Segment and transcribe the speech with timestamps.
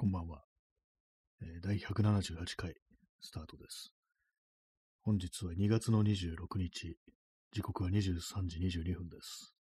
[0.00, 0.40] こんばんは。
[1.42, 2.72] えー第178回
[3.20, 3.92] スタートです。
[5.02, 6.96] 本日は2月の26日、
[7.52, 9.54] 時刻は23時22分です。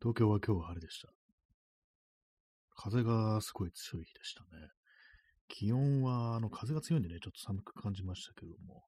[0.00, 1.08] 東京は今日は晴れでした。
[2.76, 4.68] 風がすごい強い日でしたね。
[5.48, 8.84] 気温は、あの、風が強いんでね、ちょっと寒く感じましたけども、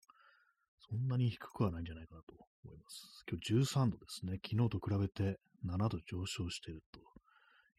[0.88, 2.32] そんなに低くはないんじゃないかなと
[2.64, 3.24] 思います。
[3.28, 4.34] 今日13度ですね。
[4.34, 7.00] 昨日と比べて7度上昇していると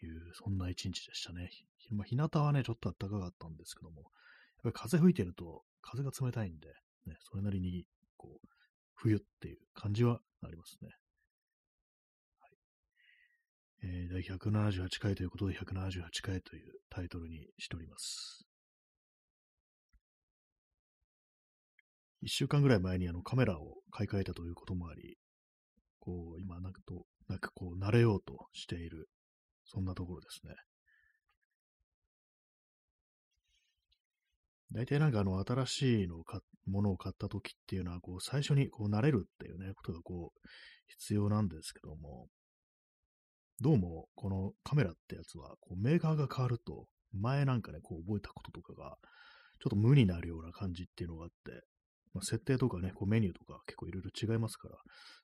[0.03, 1.49] いう、そんな一日でしたね。
[1.91, 4.09] まあ、日向はね、ちょっと暖かかったんですけども、やっ
[4.63, 6.67] ぱり風吹いてると、風が冷たいんで、
[7.05, 7.85] ね、それなりに、
[8.17, 8.47] こう、
[8.95, 10.89] 冬っていう感じはありますね。
[12.39, 12.51] はい。
[13.83, 18.45] えー、第178回ということで、178回というタイトルにしております。
[22.21, 25.17] 一週間ぐらい前にあのカメラを買い替えたということもあり、
[25.99, 29.07] こう、今なんかと、なんかこう、慣れようとしている、
[29.65, 30.53] そんなところですね。
[34.71, 40.47] 大体なんかあの、新しいのを買ものを買った時っていうのは、こう、最初にこう、慣れるっていうね、ことがこう、
[40.87, 42.27] 必要なんですけども、
[43.61, 48.97] どうも、このカメラってやつは、こう、メーカーが変わると、前なんかね、こう、覚えたこととかが、
[49.61, 51.63] ちょっと無になるような感じっていうのがあって、
[52.15, 54.77] まあ、設定とかね、こうメニューとか結構いろいろ違いますから、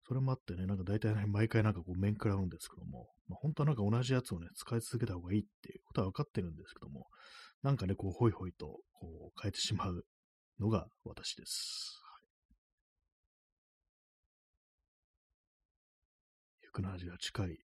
[0.06, 7.08] それもあってね、なんか大体ね、 毎回なんかこう面食らうんですけども、まあ、本当はなんか同じやつをね、使い続けた方がいいっていうことは分かってるんですけども、
[7.64, 10.06] なんかね、こう、ホイホイと、こう、変えてしまう
[10.60, 12.02] のが私です。
[16.76, 17.58] 178回ね、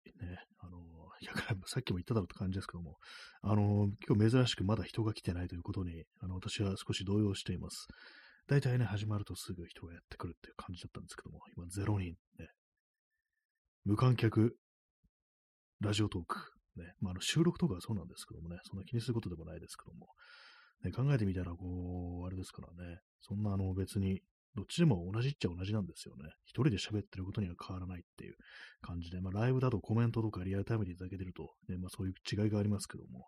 [0.58, 2.96] あの、ーさっきも言っただろうって感じですけども、
[3.42, 7.88] あの、今日珍しくまだ人が来てないということに、あの、私は少し動揺しています。
[8.48, 12.48] 大体ね、始まるとすぐ人がやってくるっていう感じだったんですけども、今0人ね、
[13.84, 14.56] 無観客
[15.80, 20.06] ラジオトーク、ね、まあ、あの収録とかはそうなんですけどもね、そんな気にすることでもないですけども、
[20.84, 24.20] ね、考えてみたら、こう、あれですからね、そんなあの別に、
[24.54, 26.30] どっちでも同じっちゃ同じなんですよね。
[26.46, 28.36] 一人で喋ってることには変わらないっていう
[28.80, 33.26] 感じで、まあ、ライブだとコメントとかリアルタイムでいただけてると、ね、まあ、そういう違いがありますけども、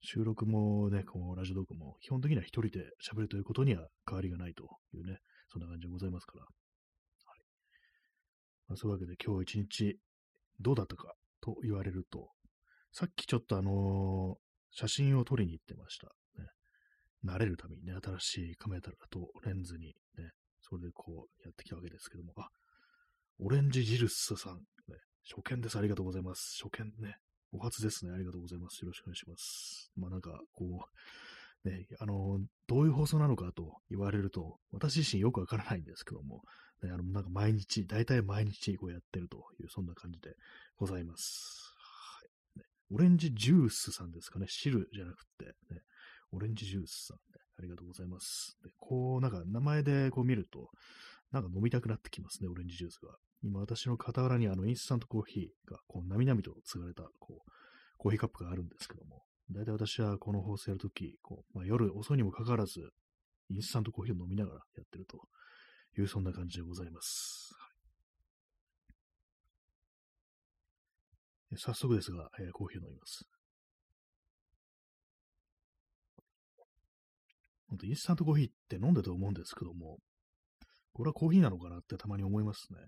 [0.00, 4.64] 収録もね、こう、ラジオトークも、基本的には一人で喋るということには変わりがないと
[4.94, 5.18] いうね、
[5.48, 6.44] そんな感じでございますから。
[6.44, 6.48] は
[7.36, 7.40] い。
[8.68, 9.98] まあ、そういうわけで今日一日
[10.60, 12.30] どうだったかと言われると、
[12.92, 14.46] さっきちょっとあのー
[14.78, 16.08] 写真を撮りに行ってました。
[16.38, 16.48] ね。
[17.24, 22.50] 慣れるためにね、新しいカメラとレンズにね、それでこうやってきたわけですけども、あ、
[23.40, 24.60] オレンジジルスさん、ね、
[25.34, 25.78] 初見です。
[25.78, 26.58] ありがとうございます。
[26.62, 27.16] 初見ね。
[27.52, 28.12] お初ですね。
[28.12, 28.80] ありがとうございます。
[28.80, 29.90] よろしくお願いします。
[29.96, 30.86] まあなんか、こ
[31.64, 36.42] う、ね、あの、どういう放送なのかと言われると、私自身よくわからないんですけども、
[36.82, 40.34] ね、あの、なんか毎日、大体毎日こうやってるという、そんな感じで
[40.76, 41.74] ございます。
[41.78, 42.24] は
[42.56, 42.58] い。
[42.60, 44.46] ね、オレンジジュースさんですかね。
[44.48, 45.80] 汁じゃなくて、ね、
[46.32, 48.56] オレンジジュースさん、ね、ありがとうございます。
[48.62, 50.70] でこう、なんか名前でこう見ると、
[51.32, 53.16] なんか飲みたくなってきますね、オレンジジュースが。
[53.46, 57.50] 今、私の傍らにあのインスタントコーヒーが、こう、なみなみと継がれた、こう、
[57.96, 62.90] コーヒーカップがあるんですけども、大体私はこの放送やるとき、こう、まあ、夜遅いにもかかわらず、
[63.48, 65.28] インスタントコーヒーを飲みながらやってると
[65.96, 67.54] いう、そんな感じでございます。
[71.56, 73.24] 早速ですが、えーコーヒーを飲みます。
[77.68, 79.98] 本当インスタントコーヒーって飲んでて思うんですけども、
[80.92, 82.78] これはコーヒーなのかなってたまに思いますね。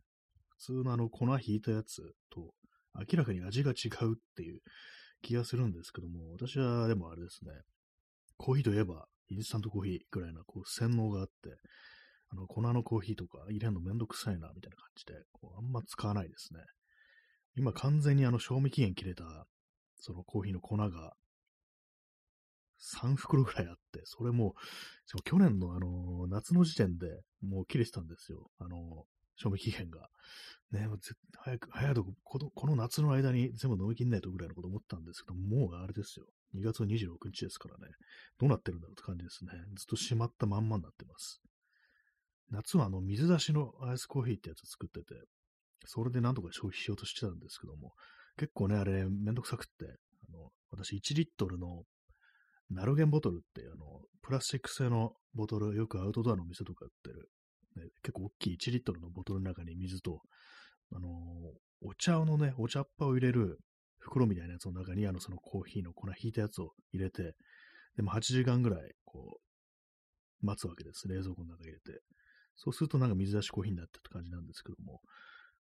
[0.59, 2.53] 普通のあの粉引いたやつと
[2.95, 4.61] 明らかに味が違うっていう
[5.23, 7.51] 気がするんですけども、私はでもあれですね、
[8.37, 11.33] コーヒーといえばインスタントコーヒーぐらいなこう洗脳があって、
[12.31, 16.61] あの粉のコーヒーとか入れるのめんどくさいなみたいな感じで、こうあんま使わないですね。
[17.57, 19.25] 今完全にあの賞味期限切れた
[20.01, 21.15] そのコーヒーの粉が
[22.81, 24.55] 3袋ぐらいあって、それも、
[25.07, 27.07] しかも去年のあの、夏の時点で
[27.43, 28.51] もう切れてたんですよ。
[28.59, 29.05] あの、
[29.39, 30.09] 賞味期限が。
[30.71, 30.99] ね、もう
[31.39, 36.27] 早く、早くこの、この夏の間に全部飲み切んないとぐらいのこと思ったんですけど、もうあれですよ。
[36.55, 37.93] 2月26日ですからね。
[38.39, 39.53] どうなってるんだろうって感じですね。
[39.77, 41.41] ずっと閉まったまんまになってます。
[42.51, 45.21] 夏はあの、水出しのアイスコーヒーってやつ作ってて、
[45.87, 47.93] それでなんとか消費しようとしてたんですけども、
[48.37, 49.87] 結構ね、あれ、めんどくさくって、
[50.29, 51.85] あの、私1リットルの
[52.71, 57.29] ナルゲンボトルってあの、プラスチック製のボトル、よくアウトドアの店とか売ってる、
[57.79, 60.21] ね、結構大きい1リットルのボトルの中に水と、
[60.93, 61.13] あのー
[61.81, 63.61] お茶のね、お茶っ葉を入れる
[63.99, 67.35] 袋みたいなやつの中に、あの、そのコーヒーの粉引いたやつを入れて、
[67.97, 69.39] でも8時間ぐらい、こ
[70.43, 71.09] う、待つわけです。
[71.09, 72.01] 冷蔵庫の中に入れて。
[72.57, 75.01] そうするとなんか水出しコーヒーになってって感じなんですけども、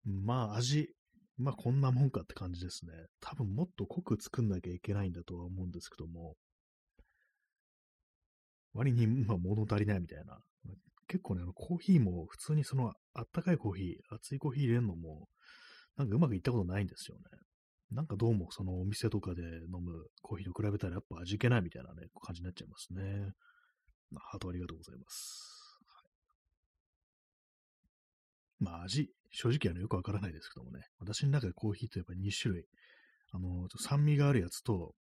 [0.05, 0.89] まあ味、
[1.37, 2.91] まあこんなもんかって感じですね。
[3.21, 6.35] 多分もっと濃く作んなきゃいけないんだとは思うんですけども、
[8.73, 10.39] 割に、ま、物足りないみたいな。
[11.07, 15.27] 結構ね、あの、コーヒーも普通にその、あったかいコーヒー、熱いコーヒー入れるのも、
[15.97, 17.23] なんかうまくいったことないんですよね。
[17.91, 23.33] なんかどうもそのお店とかで飲むコーヒーと比べたらやっぱ味気ないみたいなね、感じになっちゃいますね。
[24.15, 25.79] ハートありがとうございます。
[25.87, 26.03] は
[28.61, 32.65] い、まあ味、正直あのよくわからないですけどもね、私の中でコーヒーとやっぱ2種類、
[33.31, 34.93] あの、酸味があるやつと、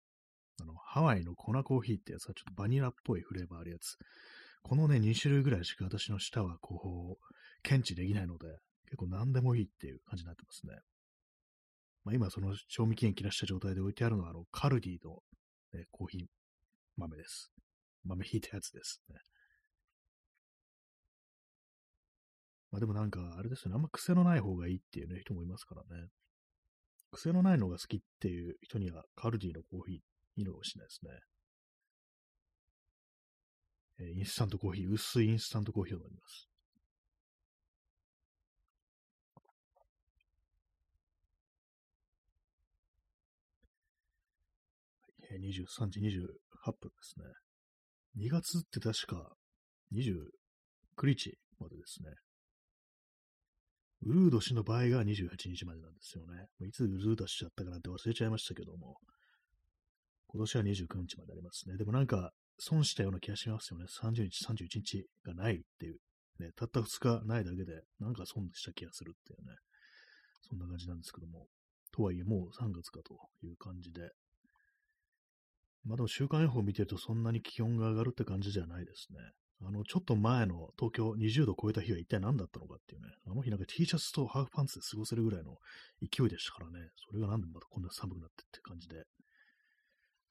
[0.60, 3.96] あの、ハワイの粉コーヒーってやつはちょっとバニラっぽいフレーバーあるやつ。
[4.62, 8.46] このね、2種類ぐらいしか私の舌はこう、検知できないので、
[8.86, 10.74] 結構何でもいいっていう感じになってますね。
[12.04, 15.18] まあ、今、その賞味期限切らした状態で置いてあるのは、あの、カルディの、
[15.72, 16.26] ね、コーヒー
[16.96, 17.52] 豆です。
[18.04, 19.16] 豆ひいたやつですね。
[22.70, 23.74] まあでもなんか、あれですよね。
[23.74, 26.08] あんま癖のない方がいいっていうね、人もいますからね。
[27.12, 31.10] 癖のないのが好きっていう人には、カルディのコーヒー、いいのかもしれないですね。
[34.00, 36.50] インスタントコーヒー、薄いインスタントコーヒーを飲みます。
[45.38, 47.24] 23時28分ですね。
[48.26, 49.30] 2月って確か
[49.92, 50.26] 29
[51.06, 52.10] 日までですね。
[54.02, 56.46] ウルード氏の場合が28日までなんですよね。
[56.66, 58.96] いつウルードしちゃったかなんて忘れちゃいましたけども、
[60.28, 61.76] 今年は29日までありますね。
[61.76, 63.86] でもなんか、損したような気がしますよね。
[63.86, 65.98] 30日、31日がないっていう。
[66.38, 69.56] ね、たった2日ないだけで、なんか損した気がするっていうね。
[70.40, 71.46] そんな感じなんですけども。
[71.92, 74.10] とはいえ、もう3月かという感じで。
[75.84, 79.18] まあでも週間予報を見てるとそんなに気温が上がるって感じじゃないですね。
[79.62, 83.08] あの、ちょっと前の東京20度超えた日は一体何だったのかっていうね。
[83.26, 85.56] あの日なんか T シャツとハーフパンツで過ごせるぐらいの
[86.00, 86.88] 勢いでしたからね。
[86.96, 89.04] それがなんでまたこんな寒くなってって感じで。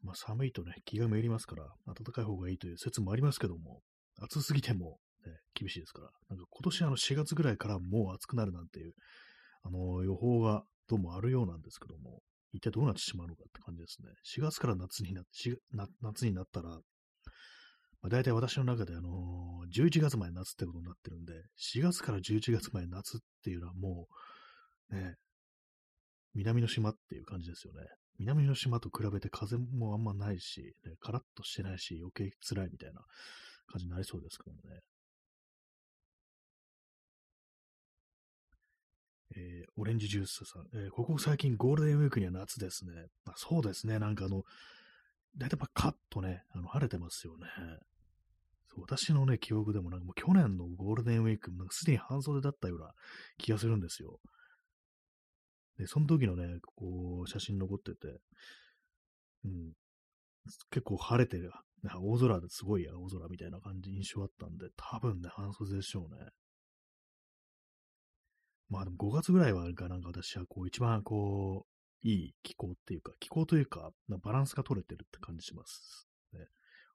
[0.04, 3.82] まあ寒いとね、気がめりますから、暖かい方がいいという説もありますけども、
[4.22, 8.94] 暑すぎても、ね、厳しいですから、なんか今年あの4月ぐらいからもう暑くなるなんていう、
[9.64, 14.10] あの予報がどうもあるようなんですけども、一体どうなってしまうのかって感じですね。
[14.38, 15.56] 4月から夏になって、
[16.02, 16.70] 夏になったら、
[18.02, 24.08] まあ、大体私の中で、あのー、11月前夏ってことになってるんで、4月から11月前夏っていうのはも
[24.92, 25.16] う、ね、
[26.34, 27.82] 南の島っていう感じですよね。
[28.20, 33.02] 南の島と比べて風もあんまないし、ね、カラッとしてないし、余計辛いみたいな
[33.72, 34.82] 感じになりそうですけどね。
[39.36, 42.92] えー、オレンジジュースさん、えー、ここ最近ゴールデンウィークには夏ですね。
[43.26, 44.44] あそうですね、なんかあの、
[45.38, 47.48] だいたいカッとね、あの晴れてますよね。
[48.68, 52.92] そう私のね、記憶でもなんかもう去年のゴールデンウィーク、なんかすでに半袖だったような
[53.38, 54.20] 気がするんですよ。
[55.80, 58.20] で、その時のね、こう、写真残ってて、
[59.46, 59.72] うん、
[60.72, 61.52] 結構晴れてる、
[61.90, 66.32] 青空ですごい青空みたいな感じ、印象あったんで、多分ね、半袖でしょうね。
[68.68, 73.92] まあでも5月ぐらいはがなんか私はこう一番こう、いい気候っていうか、気候というか、
[74.22, 76.08] バランスが取れてるって感じします。
[76.34, 76.46] ね、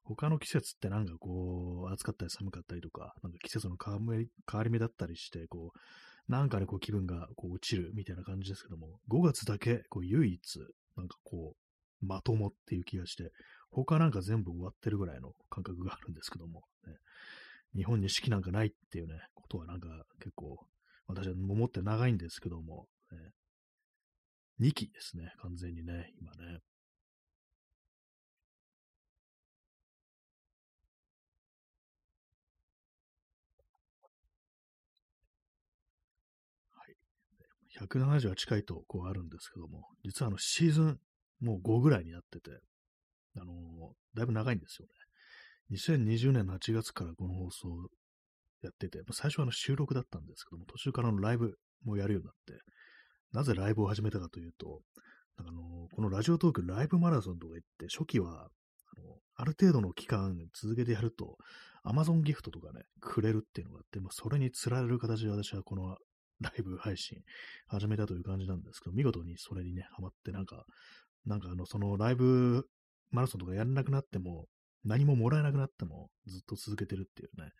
[0.03, 5.79] 他の季節ってなんかこう、暑かったり寒かったりとか、なんか季節の変わり目だったりして、こう、
[6.27, 10.59] なんかね、こう気分がこう落ちるみたいな感じですけども、5月だけこう唯一、
[10.97, 13.31] なんかこう、まともっていう気がして、
[13.71, 16.93] 他なんか全部終わってるぐらいの感覚があるんですけども、ね、
[17.75, 19.87] 日本に四季なんかないっていうね、ことはなんか
[20.19, 20.57] 結構
[21.07, 23.17] 私は思って長いんですけども、ね、
[24.61, 26.59] 2期ですね、完全にね、今ね。
[37.81, 40.99] 170は近いとこうあるんですけども、実はあのシーズン
[41.41, 42.51] もう5ぐらいになってて、
[43.37, 45.77] あのー、だいぶ長いんですよね。
[45.77, 47.67] 2020年の8月からこの放送
[48.61, 52.63] やってて、最初はあの収録だったんですけども、途中からのライブもやるようになって、
[53.33, 54.81] なぜライブを始めたかというと、
[55.37, 55.51] あの
[55.93, 58.47] このラジオトークライブマラソンとか言って、初期は
[58.97, 61.37] あのある程度の期間続けてやると、
[61.85, 65.97] Amazon ギフトとかね、くれるっていうのがあって、まあ、それに釣られる形で私はこの
[66.41, 67.21] ライブ配信
[67.67, 70.65] 始めたという感じなんですけど、見事にそれにね、ハマって、なんか、
[71.25, 72.67] なんかあの、そのライブ
[73.11, 74.47] マラソンとかやらなくなっても、
[74.83, 77.51] 何ももらえなくなってもずっと続けてるっていうね、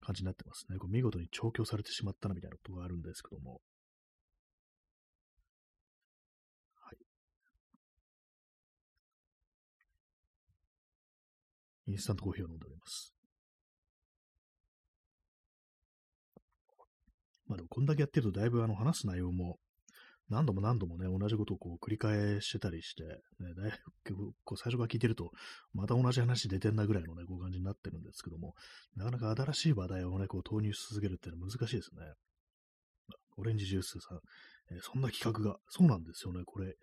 [0.00, 0.78] 感じになってますね。
[0.78, 3.60] こう見事に調教されてしまったなみたいなことがあるんですけども。
[6.80, 6.96] はい。
[11.86, 13.15] インスタントコーヒーを飲んでおります。
[17.46, 19.58] まあでもこんだけやってるとだいぶあの話す内容も
[20.28, 23.72] 何度も何度もね、同じことをこう繰り返してたりして、ね、だい
[24.10, 25.30] ぶこう最初から聞いてると、
[25.72, 28.54] また同じ話出てんなぐらいのね、こう感じになってるんですけども、
[28.96, 32.02] なかなか新しい話題をね、こう投入し続けるっていうのは難しいですね。
[33.36, 34.18] オレンジジュースさん、
[34.72, 36.74] えー、そんな企画が、そうなんですよね、これ。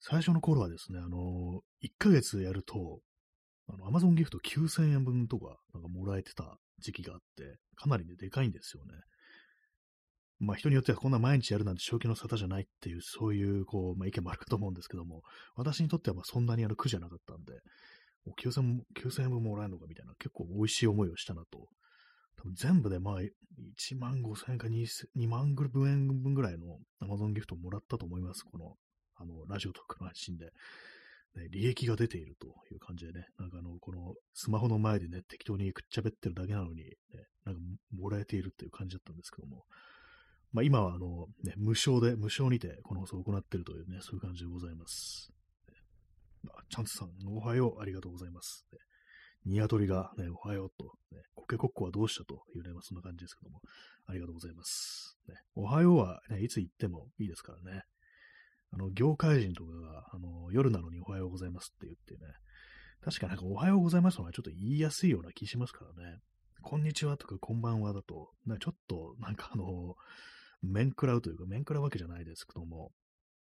[0.00, 3.00] 最初の頃はですね、あのー、1ヶ月やると、
[3.68, 8.92] あの、アマゾンギフト9000円分とか、なんかもらえてた時期があって、かなりね、でかいんですよね。
[10.38, 15.22] まあ人によってはこんな毎日やるなんて正気の沙汰じゃないっていう、そういう、こう、まあ意見もあるかと思うんですけども、
[15.54, 17.52] 私にとってはまあそんなにあの苦じゃなかったんで、
[18.26, 21.68] もう 9000, 円分もらえるのかみたいな、結構美味しい思いをしたなと。
[22.36, 23.30] 多分全部でまあ1
[23.98, 28.42] 万5000円か 2, 2万分円分ぐらいの Amazon ギフトをもらったと思います。
[28.42, 28.74] この、
[29.16, 30.50] あの、ラジオトークの配信で。
[31.50, 36.94] 利益が出ているという感じでね、なんかあの、このスマホの前でね、適当にくっちゃべってるだけなのに、ね、
[37.44, 37.60] なんか
[37.94, 39.64] もらえているっていう感じだったんですけども、
[40.52, 45.30] まあ、今はあの、ね、無償で、無償にてこの放送を行っているというね、そういう感じでございます。
[45.68, 45.74] ね、
[46.70, 48.66] チャンスさん、おはよう、ありがとうございます。
[49.44, 53.60] ニワトリが、ね、おはようと、ね、コケコッコはどうしたというね、まあ、そんな感じですけども、
[54.06, 55.16] ありがとうございます。
[55.28, 57.82] ね、おはようは、ね、いつ言ってもいいですからね。
[58.72, 62.32] あの、業界人とかが、あの、夜なのにおはようございますって言ってね、
[63.02, 66.18] 確かなんかおはようございますのはちょっと言いやすいような気しますからね。
[66.62, 69.94] こんにちはとかこんばんはだと、ちょっとなんかあの、
[70.62, 72.92] 面食らうというか、面食らうわけじゃないですけども、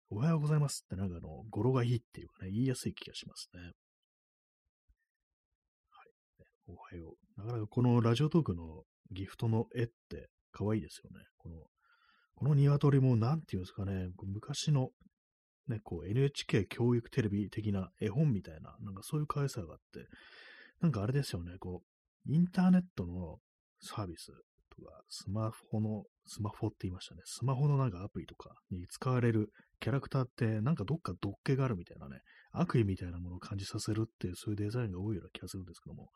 [0.09, 3.61] おはようございますってなんかあの、語呂がいいっていうかね、言いやすい気がしますね。
[3.61, 3.71] はい。
[6.67, 7.39] おはよう。
[7.39, 11.25] なかなかこのラジオトークのギフトの絵って可愛いですよね。
[11.37, 11.55] この、
[12.35, 14.89] この鶏もなんていうんですかね、昔の
[15.67, 20.07] ね、こう NHK 教育テレビ的な絵本みたいな、なんかそういう可愛さがあって、
[20.81, 21.83] なんかあれですよね、こ
[22.27, 23.37] う、インターネットの
[23.81, 24.31] サービス
[24.75, 27.21] とか、スマホの、スマホって言いましたね。
[27.25, 36.09] スマホのなんかアプリとかに使われるキャラクターって、なんかどっか毒気があるみたいなね、悪意みたいなものを感じさせるっていう、そういうデザインが多いような気がするんですけども、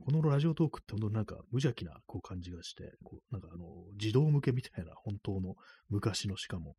[0.00, 3.64] このラジオトークって本当になんか無邪気なこう感じがして、こうなんかあの、
[3.96, 5.54] 児童向けみたいな、本当の
[5.90, 6.76] 昔のしかも、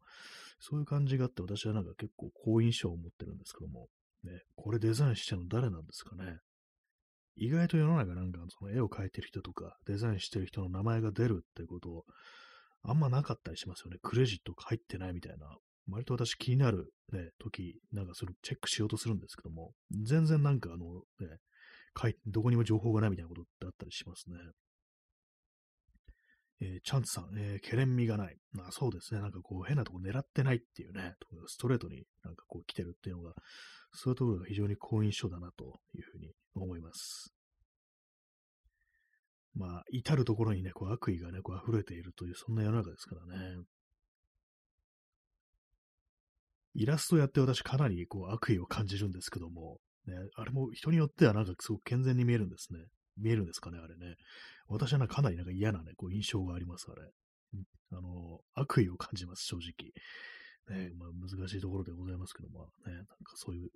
[0.60, 3.88] そういう感じがあって、私はなんか結構好印象を持ってるんですけども、
[4.24, 6.38] ね、これデザインしてるの誰なんですかね。
[7.36, 12.06] 意外と世の中なんかその絵を描いてる人とかデザインしてる人の名前が出るってことを
[12.84, 13.98] あんまなかったりしますよね。
[14.02, 15.48] クレジットが入ってないみたいな。
[15.90, 19.74] 割と私気になるね、時、なんかそれチェックしようとするんですけども、
[20.04, 21.38] 全然なんかあのね、
[22.26, 24.38] どこにも情報がないみたいなことってあったりしますね。
[26.62, 28.38] えー、チャンツさん、えー、ケレン味がない。
[28.52, 29.22] まあそうですね。
[29.22, 31.16] なんかこう変なとこ狙ってないっていうね、
[31.48, 33.34] ストレートになんかこう来てるっていうのが、
[33.92, 37.34] そういうところが非常に好印象だなというふうに思います。
[39.56, 43.64] まあ、至るところにね、こう悪意がね、こう溢れているという、そんな世の中ですからね。
[46.76, 52.80] イラストやって私かなりこう悪意を感じるんですけども、ね、あれも人によってはなんかすごく健全に見えるんですね。
[53.18, 54.16] 見えるんですかね、あれね。
[54.68, 57.12] 私はなんかかなりなんか嫌なね、こう印象があります、あれ。
[57.92, 59.92] あの、悪意を感じます、正直。
[60.78, 63.70] ね、まあ、難しいところでございますけども、ね、なんかそういう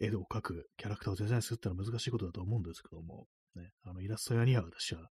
[0.00, 5.08] 絵を描く、キャラクターをデザインするってのは難しいことだと思うんですけども、ね、あのイラスト屋には私は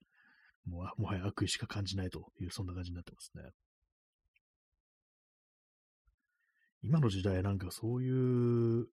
[0.66, 3.44] もうもはや悪意しか感じないという、そんな感じになってますね。
[6.82, 8.88] 今の時代なんかそういう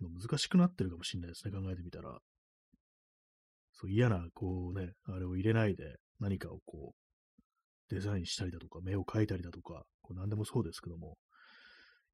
[0.00, 2.18] の難しくなってるかもしれないですね、考えてみたら。
[3.78, 11.18] そう嫌な、こうね、あれを入れないで何かをこう、デザインしたりだとか、目を描いたりだとか、こう何でもそうですけども、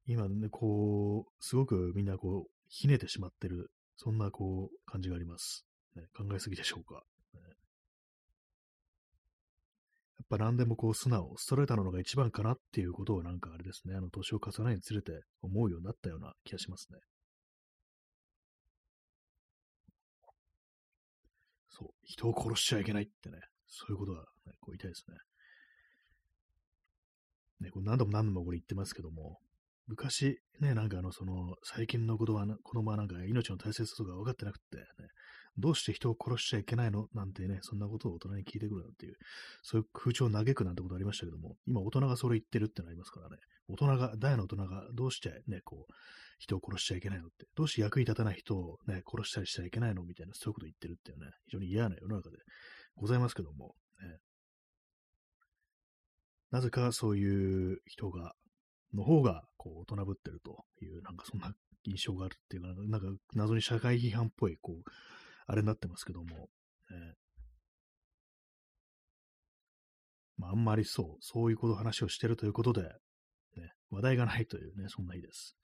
[0.05, 5.65] 今ね、こう、すごくみんなこう、ひねてしまってる、そんなこう、感じがあります。
[5.95, 7.03] ね、考えすぎでしょうか。
[7.33, 7.49] ね、や
[10.23, 16.99] っぱ何でもこう、素直、ストレートなのが一番かなっていうことをなんかあれですね、あの、年を重ねにつれて思うようになったような気がしますね。
[21.83, 25.17] そう、人を殺しちゃいけないってね、そういうことは、ね、こう言いたいですね。
[27.61, 29.39] ね、これ何度も何度もこれ言ってますけども、
[29.87, 34.83] 昔、ね、なんかあの、その、最近の子供は、子供はなんか命の大切さとか分かってなくて、ね、
[35.57, 37.07] どうして人を殺しちゃいけないの？
[37.13, 39.15] なんてね、そんなことを大人に聞いてくるなんていう、
[39.61, 45.93] そういう空調を嘆くなんてことありましたけども、今大人がそれ言ってるってのありますからね、大人が、大の大人がどうしてね、こう、
[46.39, 50.03] 人を殺しちゃいけないのって、どうして役に立たない人をね、殺したりしちゃいけないの？
[50.03, 52.37] みたいな、そういうこと言ってるっていうね、非常に嫌な世の中で
[52.95, 54.17] ございますけども、ね、
[56.51, 58.33] なぜかそういう人が、
[58.93, 61.53] の方が、こう、大人ぶってるという、なんかそんな
[61.85, 64.83] 印象があるっていうか、なんか謎に社会批判っぽい、こう、
[65.47, 66.49] あれになってますけども、
[66.91, 67.13] え
[70.37, 72.89] まあ、あんまりそう、そういうこと話をしてるということで、ね、
[73.91, 75.55] 話題がないというね、そんな日です。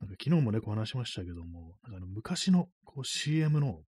[0.00, 3.82] なんか昨日もね、こう話しましたけども、なんかあの昔のこう CM の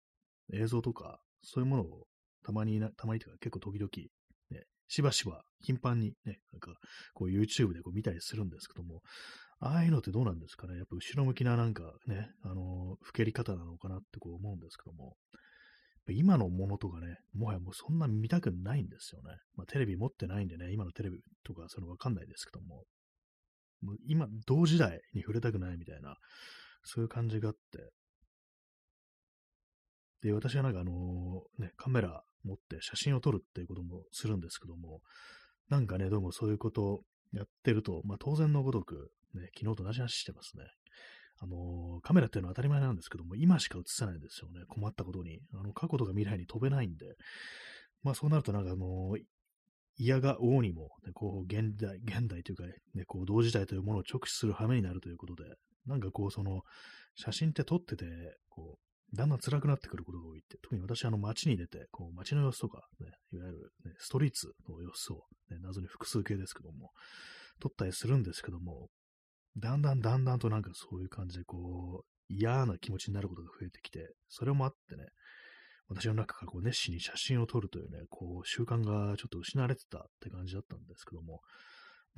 [0.53, 2.07] 映像とか、そういうものを
[2.45, 3.91] たまにな、たまにというか結構時々、
[4.51, 6.73] ね、しばしば頻繁にね、なんか
[7.15, 9.01] こう YouTube でこう見たりするんですけども、
[9.59, 10.77] ああいうのってどうなんですかね？
[10.77, 15.17] やっぱ後ろ向きななんかね、あの、ふけり方なのかなってこう思うんですけども、
[16.11, 19.37] 今のものとかね、もはやもうそんな見たくないんですよね。
[19.57, 22.85] まあテレビ持ってないんでね、今のテレビとかそのわかんないですけども、
[23.83, 26.17] もう今、同時代に触れたくないみたいな、
[26.85, 27.91] そういう感じがあって、
[30.23, 30.93] で、私はなんかあの
[31.59, 35.01] ね、カメラ持って写真を撮るっていうこともするんですけども、
[35.69, 40.65] なんかね、どうもそういうことやってると、まあ当然のごとく、ね、昨日と同じ話してますね。
[41.39, 44.65] あのー、カメラっていうのは当たり前なんですけども、今しか映せないんですよね。
[44.69, 45.41] 困ったことに。
[45.55, 47.17] あの、過去とか未来に飛べないんで。
[48.03, 49.21] まあそうなるとなんかあのー、
[49.99, 52.65] 嫌が王にも、ね、こう、現代、現代というか、
[52.95, 55.45] ね、こう、同時代というものを直視する羽目になるということで、
[55.87, 56.63] なんかこう、その、
[57.15, 58.05] 写真って撮ってて、
[58.51, 66.91] こう、だんだん辛くなってくることが多いって、特に私、あの、街に出て、こう、街の様子とか、ね、いわゆる、ね、ストリートの様子を、ね、謎に複数形ですけども、
[67.61, 68.89] 撮ったりするんですけども、
[69.57, 75.07] だんだんだんだんとなんかそういう感じで、こう、嫌な気持ちになることが増えてきて、それもあってね、
[75.89, 81.41] 私の中からこう熱心に写真を撮るというね、こう習慣がちょっと失われてたって感じだったんですけども、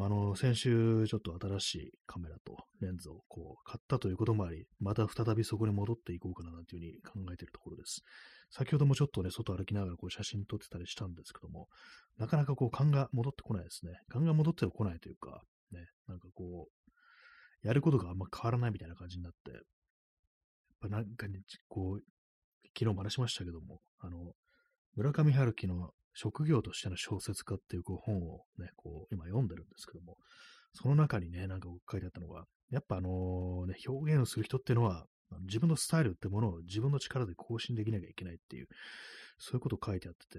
[0.00, 8.02] あの、先週ちょっと新しいカメラとレンズをこう買ったということもあり、また再びそこに戻っていこうかななんていうふうに考えているところです。
[8.50, 11.68] 先ほどもちょっとね、外歩きながらこう写真撮ってたりしたんですけども、
[12.16, 13.92] なかなかこう勘が戻ってこないですね。
[14.08, 15.42] 勘が戻ってこないというか、
[15.72, 16.77] ね、なんかこう、
[17.62, 19.60] やることがあんま変わらないみたいな感じになって、やっ
[20.80, 22.02] ぱなんかね、こう、
[22.76, 24.32] 昨日も話しましたけども、あの、
[24.94, 30.16] 村上春樹の職業としての小説家っていうこう本をね、こう、今読んでるんですけども、
[30.74, 35.06] その中にね、なんか書いてあったのが、やっぱあのね、表現をする人っていうのは、
[35.42, 38.68] 自分のスタイルってものを自分の力で更新できなきゃいけないっていう、
[39.38, 40.38] そういうことを書いてあってて、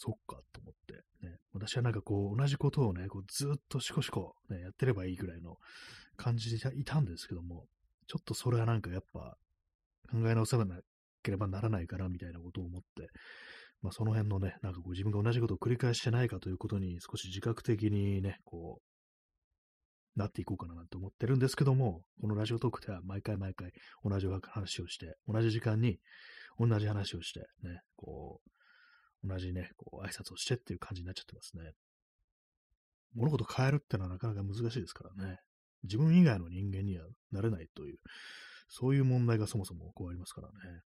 [0.00, 5.56] そっかと思って、ね、私はなんかこう、同じことをね、こうずっとシコシコ、ね、やってればいいぐらいの
[6.16, 7.66] 感じでいたんですけども、
[8.06, 9.36] ちょっとそれはなんかやっぱ
[10.08, 10.78] 考え直さな
[11.24, 13.08] ければならないかな、みたいなことを思って、
[13.82, 18.80] まあ、その辺のね、なんかこう自分が同じことを繰り返してないかということに少し自覚的にね、こ
[20.16, 23.72] う、なっていこうかななんて思ってるんですけども、このラジオトークでは毎回毎回
[24.04, 25.98] 同じ話をして、同じ時間に
[26.56, 28.57] 同じ話をして、ね、こう、
[29.28, 31.72] 同じね、こう挨拶をしてっていう感じになっちゃってますね。
[33.14, 35.38] 物事変えるってのはなかなか難しいですからね。
[35.84, 37.98] 自分以外の人間にはなれないという、
[38.68, 40.54] そういう問題がそもそもこうありますからね。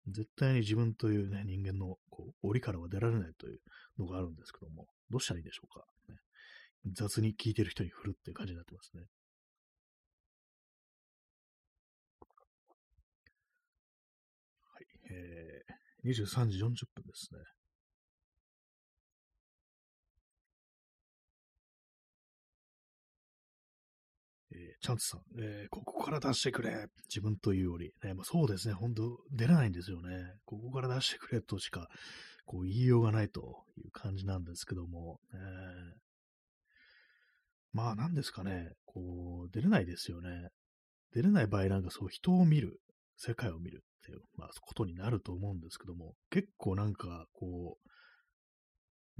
[0.07, 3.61] 絶対に自分というね、人間のこう檻からは出られないという
[3.99, 5.85] のがあるんですけども、どうしたらいいでしょうか。
[6.09, 6.17] ね、
[6.93, 9.05] 雑に聞いてる人に振るっていう感じになってますね。
[14.73, 14.87] はい。
[15.11, 17.41] えー、23時40分ですね。
[24.81, 26.87] チャンツさん、えー、ここから出してくれ。
[27.09, 27.93] 自分というより。
[28.05, 28.75] ね、まあ、そうですね。
[28.75, 30.35] 本当出れないんですよね。
[30.45, 31.89] ここから出してくれとしか、
[32.45, 35.19] こう言いようがないという感じなんですけども。
[35.35, 35.39] えー、
[37.73, 38.73] まあ、なんですかね。
[38.87, 40.49] こう、出れないですよね。
[41.13, 42.81] 出れない場合なんかそう人を見る、
[43.17, 47.91] 世界を見るっていう、まあ、ことになると思うんですけども、結構なんか、こう、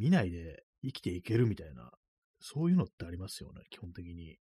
[0.01, 1.91] 見ないで生きていけるみたいな、
[2.41, 4.39] そういうのってありますよね、基本的に。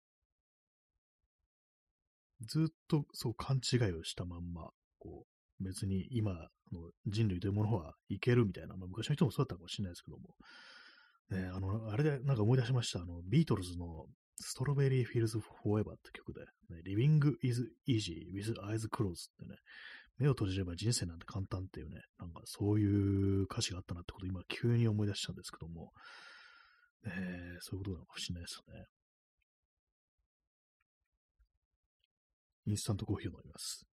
[2.47, 5.25] ずっとそう勘違いをしたまんま、こ
[5.59, 6.33] う、別に今
[6.71, 10.35] の人類というものはいけるみたいな、まあ、昔の人もそうだったかもしれないですけども、
[11.29, 13.01] ね、あの、あれでなんか思い出しました。
[13.01, 19.55] あの、ビートルズのStrawberry Fields Forever って曲で、ね、Living is easy with eyes closed ってね、
[20.17, 25.91] 目を閉じれば人生なんて簡単っていうね、なんかそういう歌詞があったなってことを今急に思い出したんですけども、
[27.05, 27.11] ね、
[27.61, 28.85] そういうことなのかもしれないですよね。
[32.65, 33.85] インスタントコーヒーを飲みます。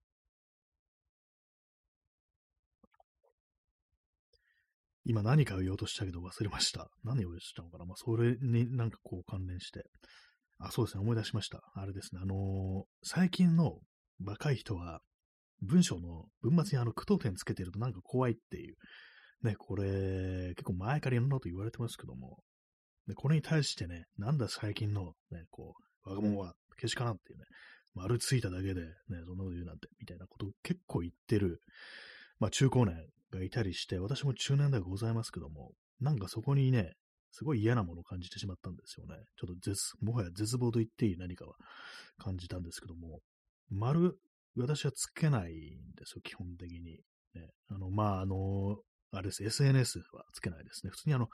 [5.04, 6.90] 今何か言おうとしたけど忘れました。
[7.02, 9.84] 何を言おうとしたのかなまあ、それになんかこう関連して。
[10.58, 11.02] あ、そうですね。
[11.02, 11.62] 思い出しました。
[11.74, 12.20] あれですね。
[12.22, 13.78] あのー、最近の
[14.22, 15.00] 若い人は、
[15.62, 18.76] 文章の文末にあの句読点つけてるとなんか怖いっていう。
[19.42, 22.38] ね、これ、結構前からいろんなこと言われてますけども。
[23.06, 27.44] で、これに対してね、なんだ最近のね、こう、若者は、けしからんっていうね、
[27.94, 28.86] 丸ついただけで、ね、
[29.26, 31.60] そんなこと言うなんて、みたいなことを結構言ってる、
[32.38, 32.96] まあ中高年
[33.32, 36.94] がいたりして、私も中年ではございますけども、なんかそこにね、
[37.30, 39.16] すごい嫌なものを感じてしまったんですよね。
[39.36, 41.54] ちょっと絶、もはや絶望と言っていい何かは
[42.16, 43.20] 感じたんですけども、
[43.70, 44.18] 丸、
[44.56, 47.00] 私はつけないんですよ、基本的に。
[47.34, 48.78] ね、あの、まあ、あの、
[49.12, 50.90] あれです、SNS はつけないですね。
[50.90, 51.28] 普通にあの、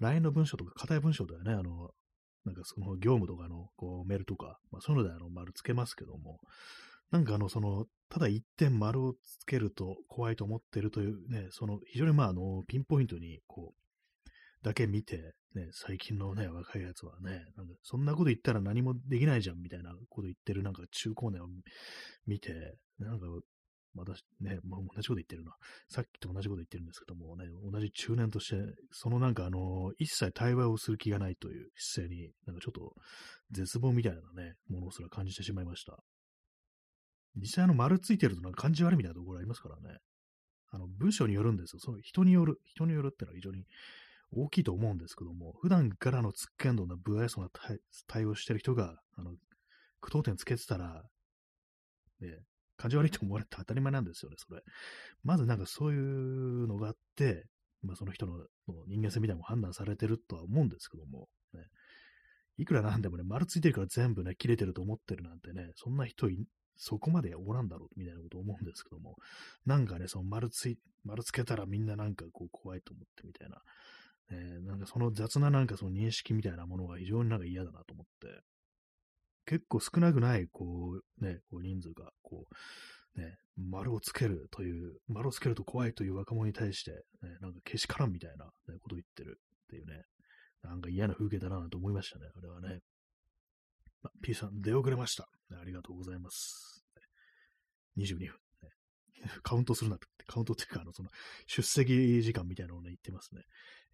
[0.00, 1.90] LINE の文章とか、硬い文章ではね、あの、
[2.44, 6.40] なんかその業務とかのこうメールとか、まあ、そういうのであの丸つけますけども、
[7.10, 14.30] なんかあの、その、ただ一点丸をつけると怖いと思ってるというね、その非常にまああの、ピンポイントにこう、
[14.64, 21.46] だけ見て、ね、最近のね、若いやつはね、なんかそんなこと言ったら何もできないじゃんみたいなこと言ってるなんか中高年を
[22.26, 23.26] 見て、なんか
[23.94, 25.52] またね、まあ、同じこと言ってるな。
[25.88, 28.56] さっきと同じこと言ってるんですけどもね、同じ中年として、
[28.90, 32.94] そのなんかあの、一切対話をする気がないという姿勢に、なんかちょっと
[33.52, 35.98] 絶望みたいなね、ものすら感じてしまいました。
[37.36, 39.98] 実際あの丸ついてるとなんか感じ悪いみたいなところありますからね。
[40.70, 41.80] あの、文章によるんですよ。
[41.80, 43.64] その人による、人によるってのは非常に
[44.32, 47.48] 大きいと思うんですけども、普段からのつっけんどな不愛想な
[48.08, 49.30] 対応してる人が、あの、
[50.00, 51.04] 句読点つけてたら、
[52.20, 52.28] ね、
[52.84, 54.62] 感じ悪いと思われて当たり前なんですよね、それ。
[55.22, 57.46] まずなんかそういうのがあって、
[57.82, 58.44] まあその人の
[58.86, 61.60] 人間性みたいなのも判断されてるとは思うんですけども、ね、
[62.58, 66.28] いくらなんでもね、丸ついてるから全部ね、切れてると思ってるなんてね、そんな人
[66.76, 69.16] そこまでおらんだろうみたいなこと思うんですけども、
[69.64, 73.58] なんかね、その丸つい、丸つけたらみんななんかこう怖いと思ってみたいな、
[74.30, 78.40] えー、なんかその雑ななんかその認識みたいなものが非常になんか嫌だなと思って、
[79.46, 82.46] 結構少なくない、こう、ね、こう人数が、こ
[83.16, 90.02] う、ね、丸をつけるという、丸をつけると怖いという若者に対して、ね、なんかけしからんみたいな、ね、ことを言ってるっていうね、
[90.62, 92.80] なんか嫌な風景だなと思いましたね、あれはね。
[94.02, 95.28] ま、P さん、出遅れました。
[95.60, 96.84] ありがとうございます。
[97.96, 98.70] 22分、ね。
[99.42, 101.10] カウントするなって、カウントっていうか、あの、その、
[101.46, 103.42] 出席時間みたいなのをね、言ってますね。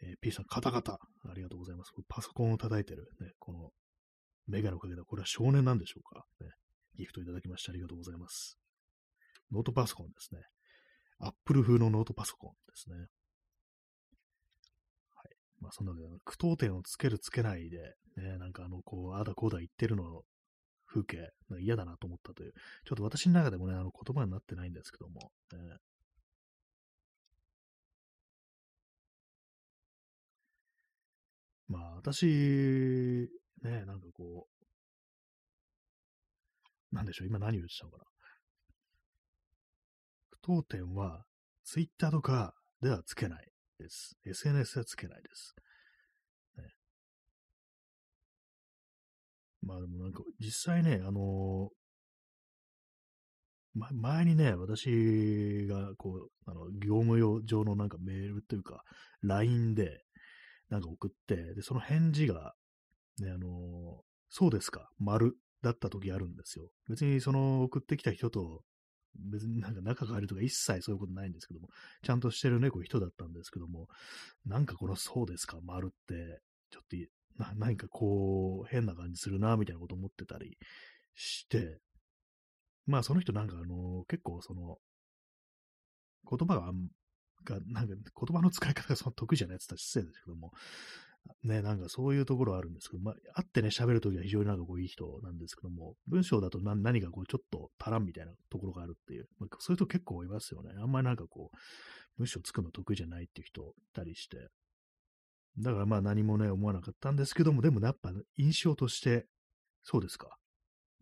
[0.03, 0.99] えー、P さん、カタカタ。
[1.29, 1.93] ありがとうございます。
[2.09, 3.73] パソコンを叩いてる、ね、この
[4.51, 6.51] メガネをかけた、これは少年なんでしょうか、ね、
[6.97, 8.59] ギフトいただきましてありがとうございます。
[9.53, 10.41] ノートパソコンですね。
[11.19, 12.97] アップル風のノートパソコンですね。
[12.97, 13.07] はい。
[15.61, 20.23] まあ、そんなわけで、句読点をつけるつけないで、ね、なんかあの、こう、あだこうだ言ってるの
[20.87, 22.53] 風景、嫌だなと思ったという、
[22.85, 25.59] ちょっと私の中でもね、あの言葉になってないんですけども、ね、
[31.69, 33.31] まあ、私
[33.63, 34.47] ね、なんかこ
[36.93, 38.05] う、なんでしょう、今何を言ってたのかな。
[40.31, 41.25] 不当店は、
[41.65, 43.47] ツイッターとかではつけない
[43.79, 44.17] です。
[44.27, 45.55] SNS はつけないです。
[46.57, 46.65] ね、
[49.63, 51.71] まあでもなんか、実際ね、あの
[53.75, 58.83] ま、前にね、私が、こう、あの、業務用上のなんかメールというか、
[59.23, 60.03] LINE で、
[60.71, 62.55] なんか送って、で、その返事が、
[63.21, 66.71] ね、あのそうですか、丸だった時あるんですよ。
[66.89, 68.63] 別にその送ってきた人と、
[69.15, 71.69] 別になんか仲があるとか一切そういうことないんですけども、
[72.03, 73.89] ちゃんとしてるね、こう人だったんですけども、
[74.47, 76.97] なんかこのそうですか、丸って、ちょっと
[77.41, 80.59] な、なんかこう、変な感じするな、みたいなこと思ってたり
[81.15, 81.81] して、
[82.87, 84.79] まあその人なんかあの、結構その、
[86.29, 86.73] 言葉が、
[87.45, 90.53] がなんか言葉の使い方がその得意じゃないって言ったら失礼ですけども、
[91.43, 100.71] ね、なんかそういうところあるんですけど、まあ、会ってね、喋るときは非常になんかこういい人なんですけども、文章だと何何かこうちょっと足らんみたいなところがあるっていう、まあ、そういう人結構いますよね。
[100.79, 101.57] あんまりなんかこう、
[102.19, 104.49] 文章つくの得意じゃないっていう人いたりして。
[105.59, 109.27] だからまあ何もね、思わなかったんですけども、でもやっぱ印象として、
[109.83, 110.37] そうですか。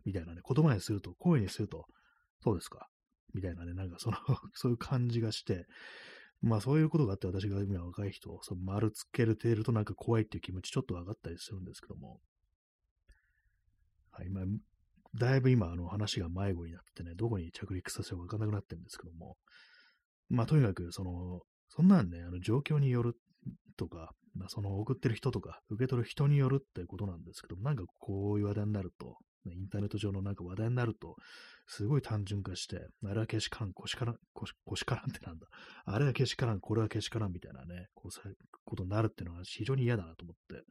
[0.04, 1.86] みたいなね、言葉にすると、声にすると、
[2.42, 2.88] そうですか。
[3.34, 4.16] みたいなね、なんかその
[4.54, 5.66] そういう感じがして、
[6.40, 12.20] まあそういうことがあって私が今若い人、その丸つけるているとなんか怖いっていう気持ちちょっと上がったりするんですけども。
[14.10, 14.44] はい、まあ、
[15.16, 19.36] だいぶ今あの話が迷子になってね、どこに着陸させようかわかんなくなってるんですけども。
[20.28, 23.14] まあとにかくその、そんなんね、あの状況による
[23.76, 31.16] とか、まあ、その送ってる人とか、受け取る人によるってことなんですけども、なんかこういう話題になると、インターネット上のなんか話題になると、
[31.66, 34.16] すごい単純化して、あれはけしからん、腰からん、
[34.64, 35.46] 腰からんってなんだ。
[35.84, 38.22] あれはけしからん、これはけしからんみたいなね、こうさ
[38.64, 40.64] ことになるっていうのは非常に嫌だなと思って。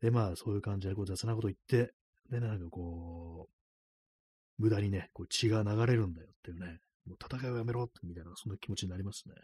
[0.00, 1.94] で、まあ、そういう感じでこう雑なこと言って、
[2.30, 9.34] で、なんかこう、無駄にね、こう血が流れるんだよっていうね、もう戦いをやめろみたいな、そんな気持ちになりますね。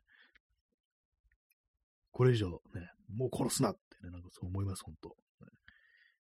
[2.11, 2.61] これ以上ね、
[3.17, 5.15] もう殺すなってね、なんかそう思います、本当、ね、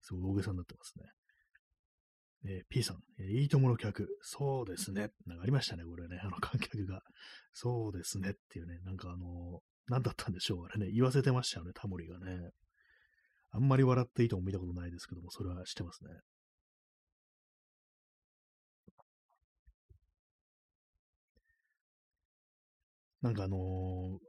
[0.01, 1.05] すごい大げさになってますね。
[2.43, 5.11] えー、P さん、えー、いいともの客、そうですね。
[5.27, 7.01] なんかありましたね、これね、あの観客が。
[7.53, 12.51] そうですねっていうね、なんかあのー、なんだったんでしょう、あれね、言わせてましたよね、タモリがね。
[13.51, 16.11] あんまり笑っていいとも見たことないですけども、それはしてますね。
[23.21, 24.19] なんかあのー、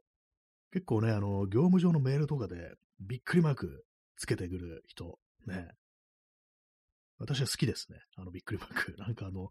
[0.72, 2.56] 結構ね、あのー、業務上のメールとかで
[3.00, 3.84] びっくりマーク
[4.16, 5.68] つけてくる人、ね。
[7.22, 7.98] 私は好きですね。
[8.16, 8.94] あのびっくりマーク。
[8.98, 9.48] なんかあの、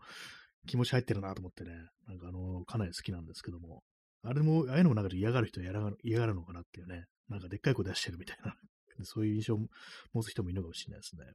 [0.68, 1.72] 気持ち入ってるなと思ってね、
[2.06, 3.84] なんかあの、かなり好きなんですけども、
[4.24, 5.66] あれも、ああいうのもなんか嫌がる人は
[6.04, 8.56] 嫌がるのかなっていうね、なんかでっかい声出してるみたいな、
[9.06, 9.68] そういう印象を
[10.14, 11.34] 持つ人もいるのかもしれないですね。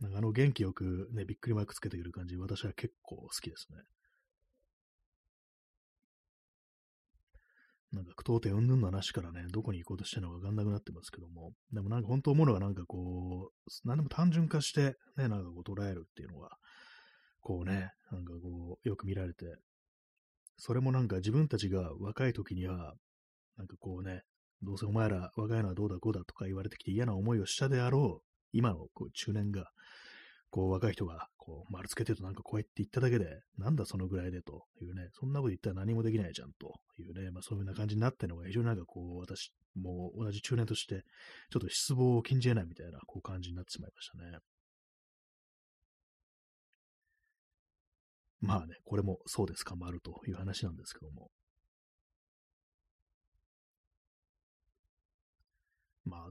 [0.00, 3.78] なんかあの元気よくね、びっくりマークつけてくる感じ、私は結構好きですね。
[7.92, 16.50] なんか、句読点うんぬんの話からね、どこに行こうとしてるのかわかんなくなってますけども、でもなんか本当思うのがなんかこう、何でも単純化して、ね、なんかこう捉えるっていうのが、
[17.40, 19.56] こうね、なんかこう、よく見られて、
[20.56, 22.94] それもなんか自分たちが若い時には、
[23.58, 24.22] なんかこうね、
[24.62, 29.70] どうせお前ら若いのはどうだこうだとか言われてきて嫌な思いをしたであろう、今のこう中年が、
[30.52, 41.04] こう若い人がこう丸つけてるとなんかこうやって言っただけで、なんだそのぐらいでというね、そんなこと言ったら何もできないじゃんというね、まあそういうような感じになってるのが非常になんかこう私も同じ中年として
[41.50, 44.38] ちょっと失望を禁じ得ないみたいなこう感じになってしまいましたね。
[48.42, 51.30] まあね、これもそうですか、丸という話なんですけども。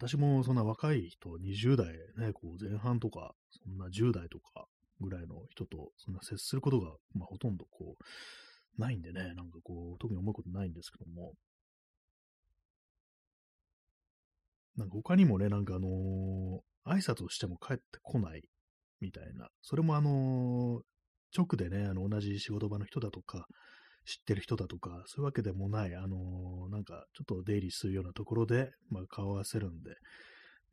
[0.02, 4.66] 私もそんな若い人、20代ね、こう前半とか、そんな10代とか
[5.00, 11.34] ぐらいの人とそんな接することが、まあほとんどこう、ないんでね、なんかこう、特に思うことないんですけども。
[14.76, 18.42] なんか他にもね、なんかあのー、挨拶をしても帰ってこない
[19.02, 20.82] みたいな、それもあのー、
[21.38, 23.46] 直でね、あの同じ仕事場の人だとか、
[24.06, 29.92] 知ってる人だとか、そういうわけでもない、あのー、なんか、ちょっと出入りするようなところで、まあ、顔を合わせるんで、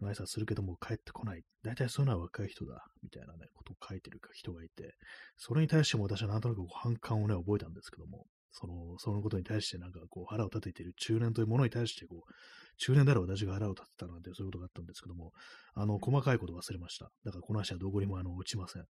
[0.02, 1.42] 挨拶するけども帰ってこない。
[1.62, 2.86] 大体そういうのは若い人だ。
[3.02, 4.94] みたいなね、ことを書いてる人がいて、
[5.36, 12.32] それに対しても私はなんとなく反感をね、覚えたんですけども、その、そのことに対してなんかこう腹を立てている中年というものに対してこう、
[12.78, 15.32] 中年であれば私が腹を立てたなんてそういうことがあったんですけども、
[15.74, 17.10] あの、細かいこと忘れました。
[17.24, 18.82] だからこの話はどこにもあの、落ちません。
[18.82, 18.88] ね。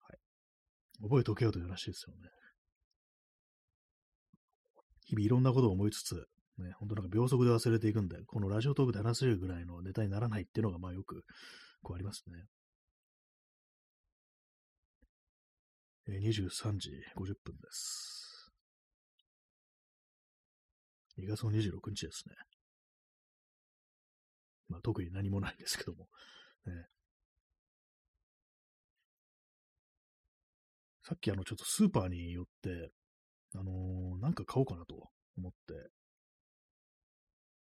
[0.00, 0.18] はい。
[1.02, 2.28] 覚えておけよという話ですよね。
[5.08, 6.14] 日々いろんなことを思いつつ、
[6.58, 11.24] ね、本当なんか秒速で忘れていくんで、このラジオトークで話せるぐらいのネタにならないっていうのが、まあよく、
[11.82, 12.44] こうありますね。
[16.08, 18.50] 23時50分です。
[21.18, 22.34] 2月の26日ですね。
[24.68, 26.08] まあ特に何もないんですけども。
[26.66, 26.86] ね、
[31.02, 32.90] さっきあのちょっとスーパーによって、
[33.54, 35.88] あのー、なんか買おうかなと思って、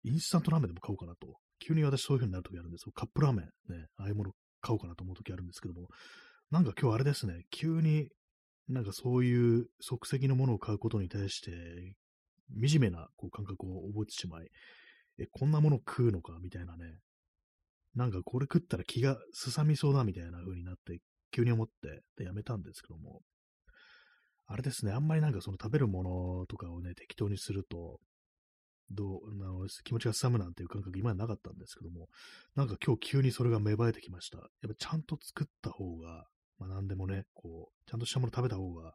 [0.05, 1.39] インスタントラーメンでも買おうかなと。
[1.61, 2.83] 急に私そういう風になるときあるんです。
[2.83, 2.93] よ。
[2.93, 5.89] カップラーメンね、ああいうもの買おうかなと思うときあるんですけども、
[6.51, 8.09] なんか今日あれですね、急に
[8.69, 11.51] なんかそういう即席のものを買うことに対して、
[12.55, 14.49] 惨めなこう感覚を覚えてしまい、
[15.19, 16.39] え、こんなもの食うのか？
[16.41, 16.85] みたいなね、
[17.97, 21.01] なんかこれ食ったら気がすさみそうだみたいな風になって、
[21.33, 23.23] 急に思ってでやめたんですけども、
[24.49, 28.01] あれですね、あんまりなんかその食べるものとかをね、適当にすると、
[28.91, 32.09] どう、あの気持ちがすさむなんていう感覚今までなかったんですけども、
[32.57, 34.39] なんか今日急にそれが芽生えてきました。
[34.39, 36.25] やっぱちゃんと作った方が、
[36.59, 38.95] まあ何でもね、こう、ちゃんとしたもの食べた方が、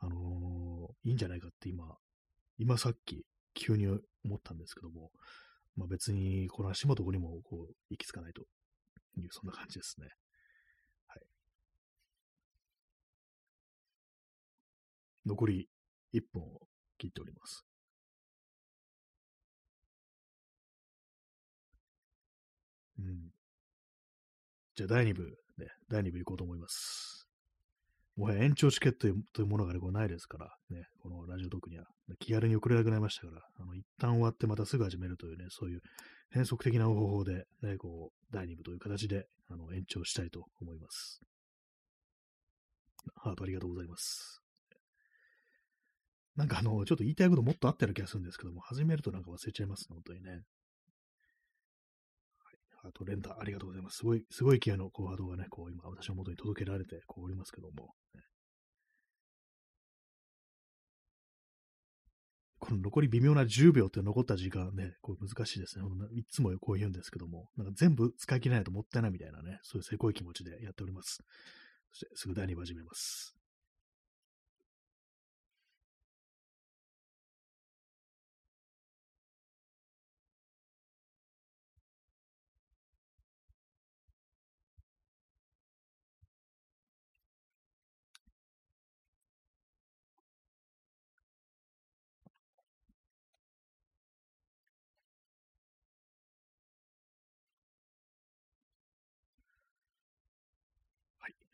[0.00, 1.84] あのー、いいんじゃないかって今、
[2.58, 4.00] 今さっき急に思
[4.36, 5.10] ったんですけども、
[5.76, 8.42] まあ別にこの足元にもこう、行き着かないと
[9.16, 10.08] いう、そんな感じですね。
[15.26, 15.68] 残り
[16.14, 16.60] 1本を
[16.98, 17.64] 切っております。
[22.98, 23.30] うん。
[24.74, 25.24] じゃあ第2部、
[25.58, 27.28] ね、第2部行こうと思います。
[28.16, 31.86] もはや延長チケットというものが、ね、これないですから、ね、このラジオトークには
[32.18, 35.80] 気軽に送れなくなりましたから、あの一旦終わってまたすぐ始めるというね、そういう
[36.30, 41.20] 変則的な方法で、ね、こう、第2部という形であの延長したいと思います。
[43.16, 44.41] ハートありがとうございます。
[46.36, 50.30] なんかあの、ちょっと言いたいこともっとあったような気がするんですけども、始めるとなんか忘れちゃいますね、本当にね。
[50.30, 50.42] はい。
[52.88, 53.98] あと、レンタありがとうございます。
[53.98, 57.94] すごい、すごい勢いのこう波動がね、こう今私の元に届けられてこうおりますけども、
[62.62, 65.84] この残り微妙な10秒って残った時間ね、こう難しいですね。
[66.14, 71.18] いつもこう言うんですけども、なんか全部使い切れないともったいないみたいなね、そういうせこい気持ちでやっております。
[71.90, 73.41] そしてすぐ第2部始めます。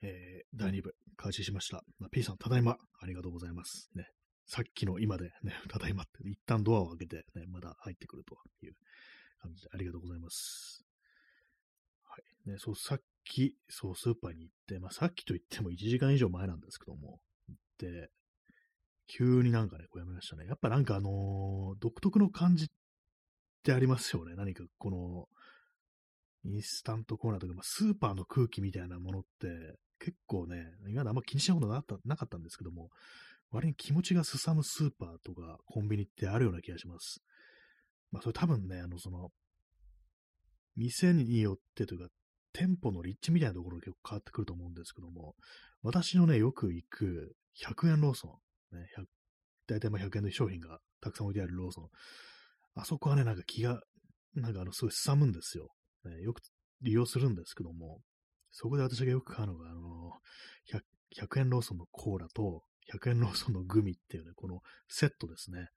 [0.02, 1.82] えー、第2部開始しました。
[1.98, 3.90] ま、P さん、ただいま、ありがとうございます。
[3.94, 4.06] ね。
[4.46, 8.74] さっきの今でね、 ただいまって、一旦ドアを開けて、ね、まだ入ってくるという
[9.40, 10.84] 感じでありがとうございます。
[12.04, 12.50] はい。
[12.50, 18.10] ね、そう、さっき、そう、スーパーに行って、まあ、さっきと言っても1時間以上前なんですけども、行って、
[19.08, 20.46] 急になんかね、こうやめましたね。
[20.46, 22.68] やっぱなんかあのー、独特の感じっ
[23.64, 24.34] てありますよね。
[24.36, 25.28] 何かこの、
[26.44, 32.90] インスタントコーナーとか、まあ、スーパーの空気みたいなものって、結構ね、今まであんま気にしたことなかったなかったんですけども、
[33.50, 37.22] 割に気持ちがすさむスーパーとかコンビニってあるような気がします。
[38.10, 39.30] まあ、それ多分ね、あの、その、
[40.76, 42.08] 店によってというか、
[42.52, 45.34] 店舗の立地みたいなところが結構変わってくると思うんですけども、
[45.82, 48.40] 私のね、よく行く100円ローソ
[48.72, 48.86] ン、ね、
[49.66, 51.88] 大体まあ100円の商品がたくさん置いてあるローソン、
[52.74, 53.80] あそこはね、なんか気が、
[54.34, 55.68] なんかあの、すごいすさむんですよ。
[56.04, 56.40] ね、よく
[56.82, 58.00] 利用するんですけども、
[58.50, 60.12] そこで私がよく買うのが、あの、
[60.72, 65.68] 100, 100円ローソンのコーラと、100円ローソンのグミっていうね、このセットですね。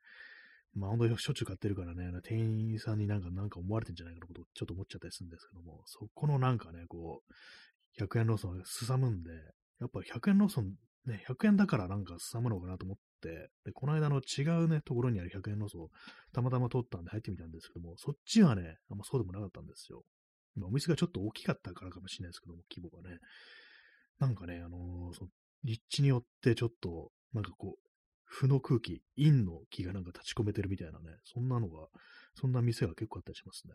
[0.74, 9.32] まあ本当にしょっちゅう買ってるからね、店員さんになんかなんか思われてんじゃないかなことちょっと思っちゃったりするんですけども、そこのなんかね、こう、100円ローソンがすさむんで、
[9.80, 15.88] やっぱ100円ローソン、ね、100円だからなんかすさむのかなと思って、で、この間の違うね、ところにある100円ローソン
[16.34, 20.04] たまたま取ったんで入ってみたんですけども、そっちはね、あんまそうでもなかったんですよ。
[20.64, 23.20] お店がちょっと大きかったからかもしれないですけども、規模がね。
[24.20, 25.28] なんかね、あのー、そ
[25.64, 27.92] 立地によってちょっと、なんかこう、
[28.26, 31.88] 負の空気、陰の気がなんか立ち込めてるみたいなね、そんなのが、
[32.36, 33.74] そんな店が結構あったりしますね。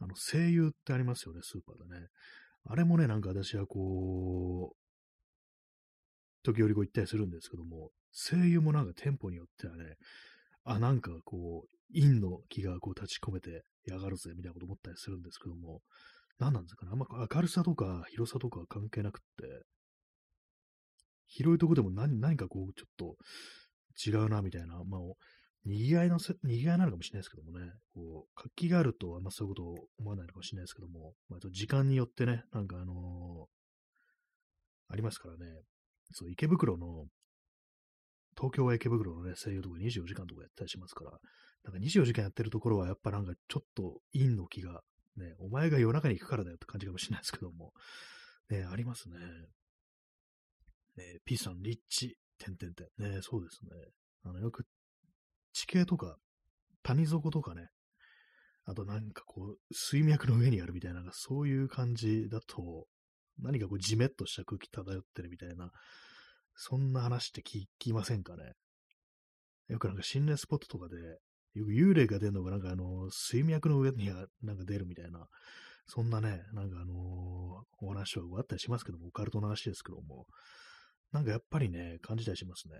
[0.00, 2.06] あの、声優ってありますよね、スーパーでね。
[2.64, 4.87] あれもね、なんか私はこう、
[6.52, 9.96] 時折こう行ったりするんですけども、声優もなんか店舗によってはね、
[10.64, 15.80] あ、なんかこう、陰の気がこう立ち込めてやがるぜ、みたいなこと思ったりするんですけども、
[16.38, 16.92] 何なんですかね。
[16.92, 19.64] あんま明るさとか広さとかは関係なくって、
[21.26, 23.16] 広いとこでも何何かこう、ちょっと
[24.06, 25.00] 違うな、みたいな、まあ、
[25.64, 35.44] 賑わいのせ、賑わいなのかもしれないですけどもね、こう、活気があるとあんまそういうこと思わないのかもしれないですけども、まあ、時間によってね、なんかあのー、ありますからね、
[36.12, 37.06] そう、池袋の、
[38.36, 41.10] 東京は池袋のね、声優とか24時間とかやったりしますから、
[41.64, 44.80] なんか24時間やってるところはやっぱなんかちょっと陰の気が、
[45.16, 47.72] ね、お前が夜中に行くからだよって感じかもしれないですけども、
[48.48, 49.16] ね、ありますね。
[50.96, 52.86] ね、P さん、立地、点々点。
[52.98, 53.70] ね、そうですね。
[54.24, 54.64] あの、よく、
[55.52, 56.16] 地形とか、
[56.82, 57.68] 谷底とかね、
[58.64, 62.86] あとなんかこう、水脈の上にあるみたいな、そういう感じだと、
[63.40, 65.70] 何かこう、じめっとした空気漂ってるみたいな、
[66.54, 68.52] そんな話って聞きませんかね？
[69.68, 70.96] よくなんか心霊スポットとかで、
[71.54, 74.06] よく幽霊が出るのがなんかあの、水脈の上に
[74.42, 75.26] なんか出るみたいな、
[75.86, 80.26] そんなね、なんかあのー、お話はあったりしますけども、オカルトの話ですけども、
[81.12, 82.74] なんかやっぱりね、感じたりしますね。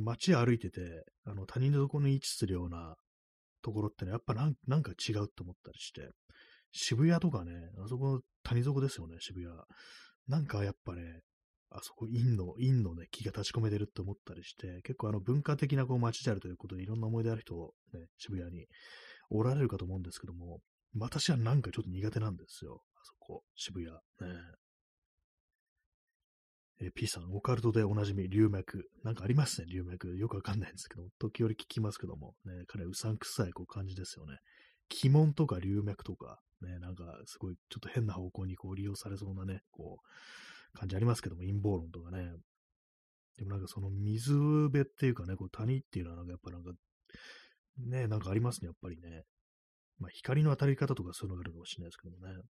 [0.00, 2.94] 街歩いてて、あの、他人のところに位置するような
[3.60, 6.08] ところってね、やっぱなんなんか違うと思ったりして、
[6.76, 7.52] 渋谷とかね、
[7.84, 9.54] あそこ谷底ですよね、渋谷。
[10.26, 11.20] なんかやっぱね、
[11.70, 17.54] あそこ陰の、陰のね、気が立ち込めてるって思ったりして、結構あの文化的なこう街であるということでいろんな思い出ある人、
[17.92, 18.66] ね、渋谷に
[19.30, 20.58] おられるかと思うんですけども、
[20.96, 22.82] 私はなんかちょっと苦手なんですよ。
[22.96, 23.92] あそこ、渋谷。
[23.92, 24.40] ね、
[26.80, 28.88] え P さん、オカルトでおなじみ、龍脈。
[29.04, 30.16] なんかありますね、龍脈。
[30.16, 34.38] よくわかんないんですけど、時折聞きますけども、ね、彼うさんくさいこう感じですよね。
[35.02, 42.32] 鬼門とか龍脈とか、ね、なんかすごいちょっと変な方向にこう利用されそうなね、こう、感じありますけども、陰謀論とかね。
[43.36, 46.72] でもなんかその水辺っていうかね、こう谷っていうのはなんかやっぱなんか、
[47.78, 49.22] ね、なんかありますね、やっぱりね。
[49.98, 52.42] まあ光の当たり方とかそういうのがあるかもしれないですけどもね。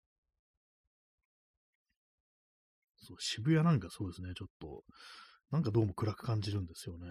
[2.97, 4.83] そう、渋谷なんかそうですね、ちょっと、
[5.51, 7.07] なんかどうも暗く感じるんですよね。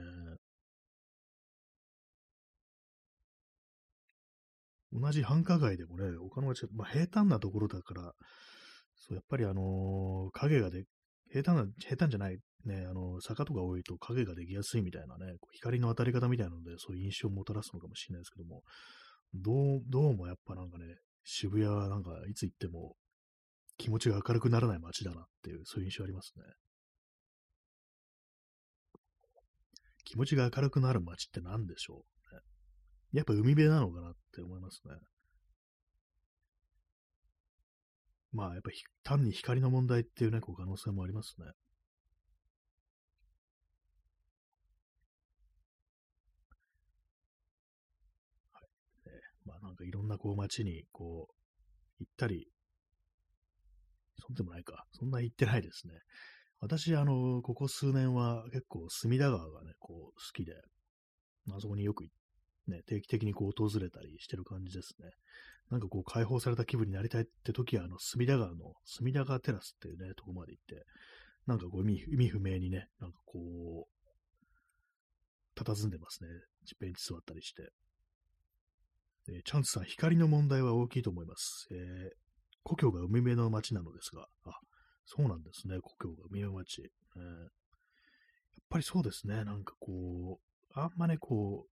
[4.93, 8.13] 同じ繁華街でもね、他の街、まあ、平坦なところだから、
[8.95, 10.85] そう、やっぱりあのー、影がで
[11.33, 18.63] 平坦な、平坦じゃない、ね、あの、坂とか多いと影ができやすいみたいなね、光の当たり方みたいなので、そういう印象をもたらすのかもしれないですけども、
[19.35, 20.85] どう、どうもやっぱなんかね、
[21.25, 22.97] 渋谷はなんかいつ行っても
[23.79, 26.45] 気持ちが明るくならない街だなっていう、そういう印象ありますね。
[30.05, 32.12] 気持ちが明るくなる街って何でしょう、
[33.13, 34.95] やっぱ海辺なのかなって思いますね。
[38.33, 38.71] まあ、やっぱ
[39.05, 41.47] 単に光の問題っていうね、こう可能性もありますね。
[41.47, 41.53] は
[49.07, 49.11] い。
[49.11, 51.35] ね、まあなんかいろんなこう街にこう
[52.01, 52.49] 行ったり、
[54.19, 54.85] そそうでもないか。
[54.93, 55.95] そんな行ってないですね。
[56.61, 60.53] 私、あの、ここ数年は結構隅田川がね、こう、好きで、
[61.51, 62.15] あそこによく行っ
[62.67, 65.11] ね、定期的にこう訪れたりしてる感じですね。
[65.71, 70.85] なんかこう解放された気分になりたいって時は、あの、隅田川の、隅田川テラスっていうね、とこまで行って、
[71.47, 76.29] なんかこう意味、不明にね、なんかこう、佇んでますね。
[76.79, 77.71] ベンチ座ったりして。
[79.29, 81.69] えー、チャンスさん、光の問題は大きいと思います。
[81.71, 82.11] えー、
[82.63, 84.59] 故郷が海辺の町なのですが、あ、
[85.05, 86.83] そうなんですね、故郷が海辺の町。
[86.83, 87.49] えー、やっ
[88.69, 91.73] ぱりそうですね、なんかこう、あんまね、こう、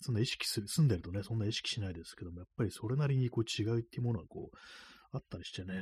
[0.00, 4.56] そんな意識する、住んでるとね、そんな意識しないですけども、やっぱりそれなりにこう違うっていうものはこう、
[5.12, 5.74] あったりしてね、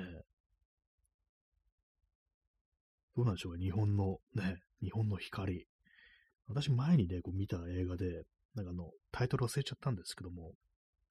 [3.17, 5.67] どうなんでしょうか、日本のね、日本の光。
[6.49, 10.53] 私前にね、こう見た映画で、なんかあの、タイトル忘れちゃったんですけども、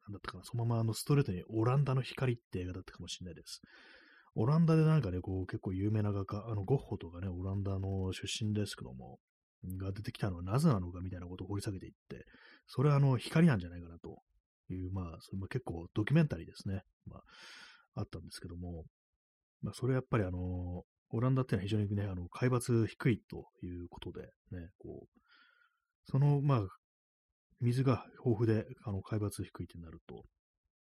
[0.08, 3.62] なんだったかな、そのままあのストレートにオランダの光って映画だったかもしれないです。
[4.36, 9.20] オランダでなんかね、こう結構有名な画家、あのゴッホとかね、オランダの出身ですけども、
[9.78, 12.26] が出てきたのはなぜなのかみたいなことを掘り下げていって、
[12.68, 14.20] それはあの光なんじゃないかなと
[14.70, 16.82] いう、まあ、それも結構ドキュメンタリーですね。
[17.06, 17.22] まあ、
[17.96, 18.86] あったんですけども、
[19.62, 25.20] まあ、それやっぱりあの、オランダっていうのは非常にね、あの、海抜低いということで、ね、こう、
[26.06, 26.68] その、まあ、
[27.62, 30.24] 水が豊富で、あの、海抜低いってなると、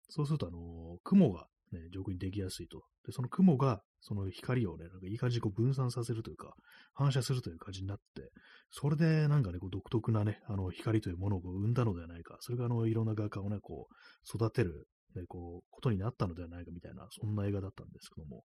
[0.09, 2.83] そうすると、あの、雲がね、上空にできやすいと。
[3.05, 6.53] で、その雲が、その光をね、なんかいい感じにこう分散させるというか、
[6.93, 8.31] 反射するという感じになって、
[8.71, 18.43] それでなんかね、こう独特なね、あの光というものを生んだのではないか、それがあのいろんな画家をね、こう育てる、ね、こう、ことになったのではないかみたいな、そんな映画だったんですけども、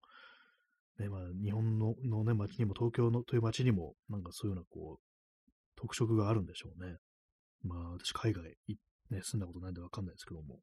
[0.99, 5.03] ね、まあ日本ののね、街にも、東京のという街にも、なんかそういうようなこう、
[5.77, 6.97] 特色があるんでしょうね。
[7.63, 8.45] まあ私海外、
[9.11, 10.61] ね、住んだことないんでわかんないですけども、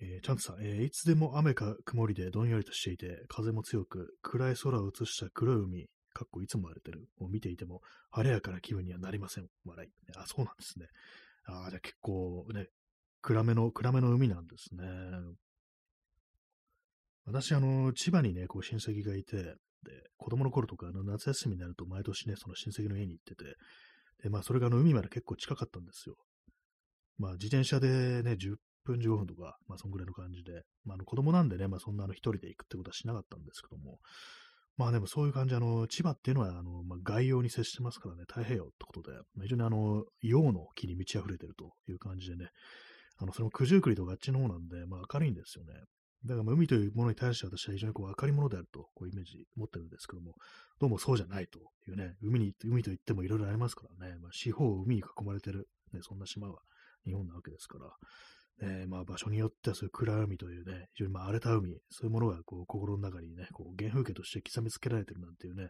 [0.00, 7.80] えー、チャンツさん、えー、いつでも雨か曇りでどんよりとしていて、風も強く、暗い空を映した黒い海、かっこいつも荒れてるを見ていても、
[8.10, 9.48] 晴れやかな気分にはなりません。
[9.64, 9.90] 笑い。
[10.16, 10.86] あ、そうなんですね。
[11.46, 12.68] あじゃあ結構ね、
[13.22, 14.84] 暗めの、暗めの海なんですね。
[17.24, 19.56] 私、あの、千葉にね、こう親戚がいて、で、
[20.16, 23.56] 子供の頃とか、あの、夏休みになると毎年ね、その親戚の家に行ってて、
[24.22, 26.16] で、まあ、それがあの、海まで結構近かったんですよ。
[27.18, 28.36] まあ、自転車でね、
[28.92, 33.98] 分15分とか、まあ、そんぐらいの感じで、まあ、あの子供なんでね、まあ、そんなあの一人で行くってことはしなかったんですけども、
[34.76, 42.50] まあでもそういう感じ、あの、千葉っていうのは、あの、まあ、外洋に接してますからね、太平洋ってことで、非常にあの、洋の木に満ち溢れてるという感じでね、
[43.18, 45.72] あの、その九十九里とかあっちの方なんで、まあ明るいんですよね。
[46.26, 50.34] だから海というものに対して私は非常にこう明るいものであると、こうイメージ持ってるんですけども、
[50.78, 51.58] どうもそうじゃないと
[51.88, 56.58] いうね、海に、海といってもいろいろありますからね、まあ四方を海に囲まれてる、ね、そんな島は
[57.06, 57.86] 日本なわけですから、
[58.62, 65.68] えー、まあ場所によってはそういう暗海というね、非常にまあ荒れた海、そういうものがこう心の中にね、こう原風景として刻みつけられてるなんていうね、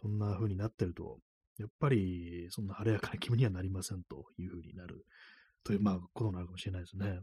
[0.00, 1.18] そんな風になってると、
[1.58, 5.06] やっぱりそんな晴れやかな気分にはなりませんという風になる
[5.64, 7.20] という、まあことなのかもしれないですね。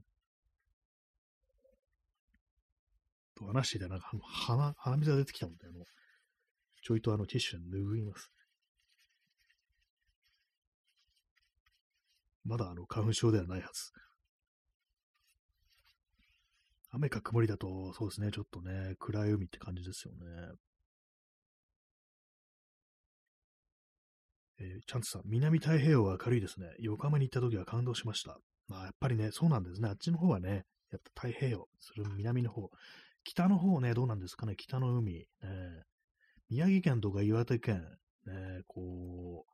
[3.35, 5.85] と話していたら、なんか鼻、鼻水が出てきたので、あの、
[6.81, 8.31] ちょいとあのティッシュ拭います。
[12.45, 13.91] まだあの花粉症ではないはず。
[16.93, 20.19] 雨か曇りだと、そうですね、ちょっとね、暗い海って感じですよね。
[24.59, 26.67] えー、チャンツさん、南太平洋は明るいですね。
[26.79, 28.37] 横浜に行った時は感動しました。
[28.67, 29.89] まあ、やっぱりね、そうなんですね。
[29.89, 32.69] あっちの方はね、やっぱ太平洋、それ南の方。
[33.23, 35.13] 北の方ね、どうなんですかね、北の海。
[35.13, 35.25] ね、
[36.51, 37.83] 宮城県とか岩手県、
[38.27, 39.45] ね、こ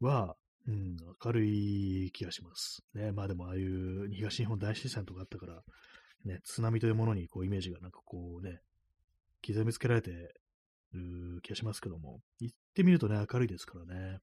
[0.00, 2.82] う、は、うん、明るい気がします。
[2.92, 5.62] ね、まあでもああいう東日本大震災とかあったから、
[6.26, 8.60] ね、津波というものにこうイメージがなんかこうね、
[9.46, 10.10] 刻みつけられて
[10.92, 14.18] る気がしますけども、行ってみるとね、明るいですからね。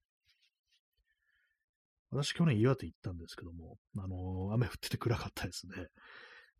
[2.10, 5.72] 私去年岩手行ったんですけども、あのー、雨降ってて暗かったですね。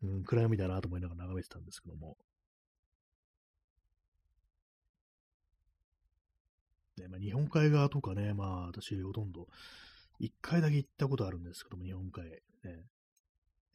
[0.03, 2.17] うん、暗闇だなと思いながら眺めてたんですけども。
[6.97, 9.47] ね、まあ、日本海側とかね、まあ私ほとんど、
[10.19, 12.25] 一回だけ行ったことあるんですけども、日本海。
[12.29, 12.39] ね、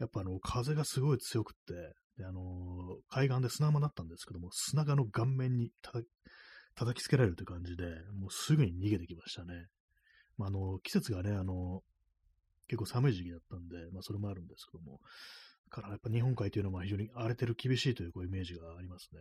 [0.01, 5.71] やっぱあの、風がすごい強くって、で、あのー、海岸で砂浜だったんですけども、砂がの顔面に
[6.75, 7.85] 叩きつけられるという感じで、
[8.19, 9.67] もうすぐに逃げてきましたね。
[10.39, 11.83] まあ、あの、季節がね、あの、
[12.67, 15.01] 結構寒い時期だったんで、まあ、それもあるんですけども、
[15.69, 19.21] からやっぱ日本海というのは非常に荒れてる厳しいというこうイメージがありますね。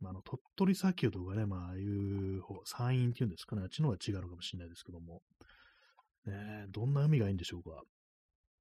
[0.00, 5.22] まあ、あの、鳥取砂丘とかね、まあ、ああいう方、山陰っていうんですかね、あっちの方が違うのかもしれないですけども、
[6.26, 7.82] ね、どんな海がいいんでしょうか。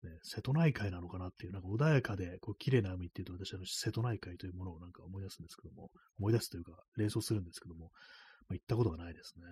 [0.04, 7.92] ね、瀬戸内海なのかなっていう、なんか穏やかで、こう、綺麗な海っていうと、私は瀬戸内海というものをなんか思い出すんですけども、思い出すというか、連想するんですけども、
[8.48, 9.46] まあ、行ったことがないですね。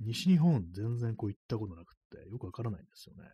[0.00, 3.28] 西日本全然こう行ったことなくって、よくわからないんですよね。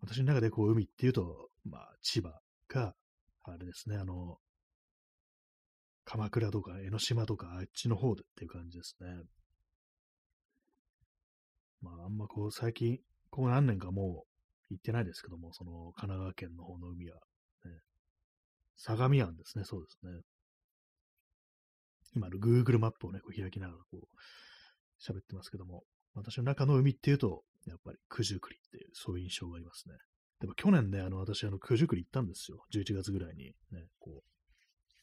[0.00, 2.94] 私の中でこう海っていうと、まあ千葉か、
[3.44, 4.38] あれですね、あの、
[6.04, 9.08] 鎌倉とか江ノ島とかあっちの方でっていう感じですね。
[11.80, 12.98] まああんまこう最近、
[13.32, 14.24] ここ何年かも
[14.70, 17.16] う行ってないですけども、その神奈川県の方の海は、
[17.64, 17.72] ね、
[18.76, 20.20] 相模湾ですね、そうですね。
[22.14, 24.06] 今の Google マップをね、こう開きながらこう
[25.02, 25.82] 喋ってますけども、
[26.14, 29.94] 私の中の海っていうと、やっぱり九十九里っていう、そういう印象がありますね。
[30.40, 32.58] でも去年ね、あの、私、あの、九十九里行ったんですよ。
[32.74, 34.22] 11月ぐらいに、ね、こ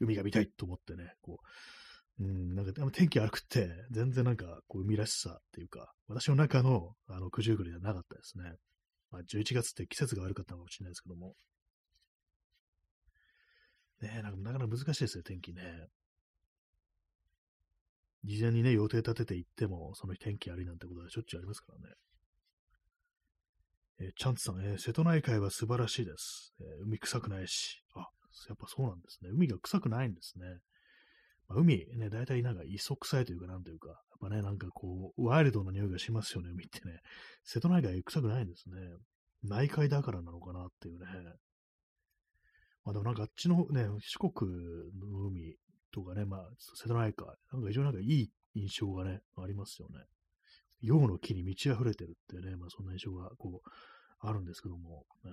[0.01, 1.45] う、海が見たいと思ってね、こう、
[2.19, 8.55] うん、なんか、でも天気悪くて、全然なんか、こう、海らしさっていうか、私の中の、あの、九十九里ではなかったですね。
[9.11, 11.35] まあ、11月って季節が悪かったのかもしれないですけども。
[14.01, 15.87] ねなんか、なかなか難しいですね、天気ね。
[18.25, 21.95] 事前にね、予定立てて行っても、その日天気悪いなんてことはしょっちゅうありますからね。
[24.01, 27.83] えー、チャンツさん、えー、瀬戸内海は素晴らしいです、えー、海臭くないし。
[27.95, 28.09] あ、
[28.47, 29.29] やっぱそうなんですね。
[29.31, 30.45] 海が臭くないんですね。
[31.49, 36.99] まあ、海ね、大体なんか磯臭いというか、なんというか、やっぱね、なんかこう、ワイルドな匂いがしますよね、海ってね。
[37.43, 38.75] 瀬戸内海臭くないんですね。
[39.43, 41.05] 内海だからなのかなっていうね。
[42.85, 44.49] まあでもなんかあっちのね、四国
[44.99, 45.55] の海
[45.91, 50.05] とかね、まあ、瀬戸内海、なんか非常になんかいい印象がね、ありますよね。
[50.81, 53.69] 陽の木に満ち溢れてるってね、まあそんな印象がこう、
[54.21, 55.31] あるんですけども、ね、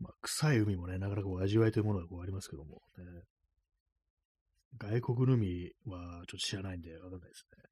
[0.00, 3.04] まあ、臭い海もね、なかなかこう味わいというものがこうありますけども、ね、
[4.78, 7.64] 外国の海はちょっと知らないんでわかんないですね。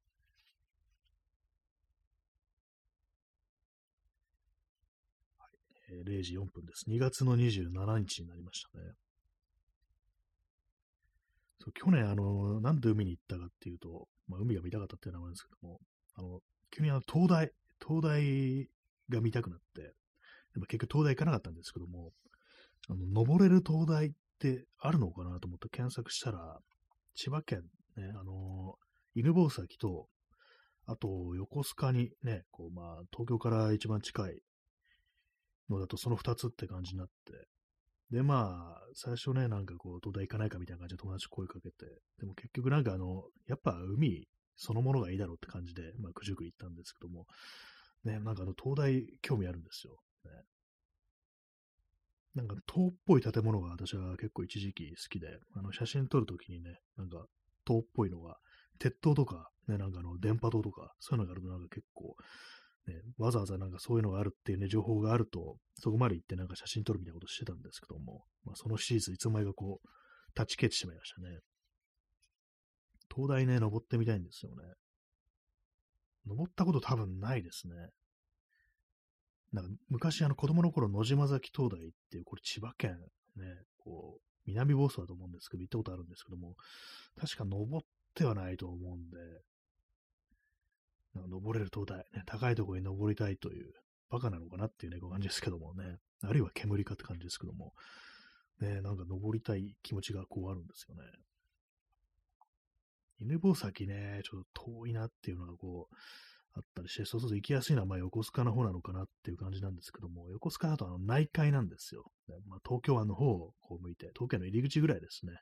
[5.87, 6.89] え0時4分です。
[6.89, 8.85] 2月の27日になりましたね。
[11.59, 15.79] そう去年、あの、なんで海に行ったかっていうと、まあ、海が見たかったっていうのもあるんですけども、
[16.15, 16.39] あの、
[16.71, 17.51] 急にあの、東大、
[17.85, 18.69] 東大
[19.09, 19.93] が見たくなって、
[20.55, 22.11] でも結局東大行かなかったんですけども、
[22.87, 26.59] あの、登れる東大ってあるのかなと思って検索したら、
[27.13, 27.63] 千葉県、
[27.97, 28.75] ね、あの、
[29.15, 30.07] 犬吠埼と、
[30.87, 34.41] あと、横須賀にね、こう、まあ、東京から一番近い
[35.69, 37.47] のだとその2つって感じになって、
[38.11, 41.85] で、まあ、最初ね、なんかこう、東大行かないかみたいな感じで友達声かけて、
[42.19, 47.25] でも結局なんかあの、やっぱ海そのものがいいだろうって感じで、まあ、九十九里行ったんですけども、
[48.03, 49.97] ね、なんかあの、東大興味あるんですよ。
[50.25, 50.45] ね、
[52.35, 57.25] なんか塔っぽい建物が私は結構一時期好きで、あの、写真撮るときにね、なんか
[57.63, 58.37] 塔っぽいのが、
[58.77, 62.15] 鉄塔とか、ね、なんかあの、電波塔とか、そういうのがあるとなんか結構、
[62.87, 69.87] ね、わざわざなんかそういうのがあるっていうね、情報があると、そこまで行ってなんか写真撮るみたいなことしてたんですけども、まあ、そのシリーズいつの間にかこう、
[70.37, 71.39] 立ち消えてしまいましたね。
[73.13, 74.63] 東大ね、登ってみたいんですよね。
[76.27, 77.73] 登ったこと多分ないですね。
[79.53, 82.97] なんか昔あの子供の頃野島崎灯台っていう、これ千葉県
[83.37, 83.45] ね、
[83.77, 86.55] こう、南房総だと思うんですけど、行ったことあるんですけども、
[87.19, 89.17] 確か登ってはないと思うんで、
[91.13, 93.73] なんか登れる灯台、ね、高いところに登りたいという、
[94.09, 97.73] バカなのかなっていうね、感じですけどもね、あるいは煙かって感じですけども、
[98.61, 101.01] ね、なんか登りたい気持ちがこうあるんですよね。
[103.19, 105.95] 犬吠埼ね、ちょっと遠いなっていうのがこう、
[106.55, 112.05] あったりして、そうすると行きやすいのはまあ横須賀の方なのかなっていう感じなんですけども、横須賀だとあの内海なんですよ。
[112.47, 115.33] まあ、東京湾の方をこう向いて、東京の入り口ぐらいですね。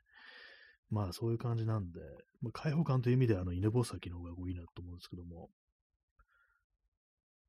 [0.90, 2.00] まあそういう感じなんで、
[2.42, 5.48] まあ、開放感という意味ではあの犬吠埼の方がいいなと思うんですけども、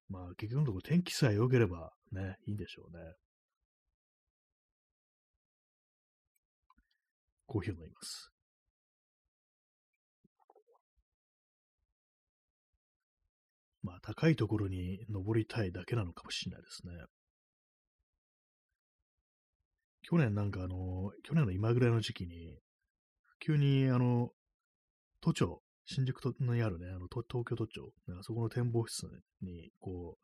[0.10, 3.04] まあ結局のところ天気さえ良ければね、いいんでしょうね。
[7.48, 8.35] コーヒーを飲みます。
[13.86, 16.94] まあ高いところに登りたいだけなのかもしれないですね。
[20.02, 22.58] 去年なんかあの、去年の今ぐらいの時期に、
[23.40, 24.32] 急にあの、
[25.22, 29.08] 都庁、新宿にあるね、あの東京都庁、あそこの展望室
[29.42, 30.18] に、こ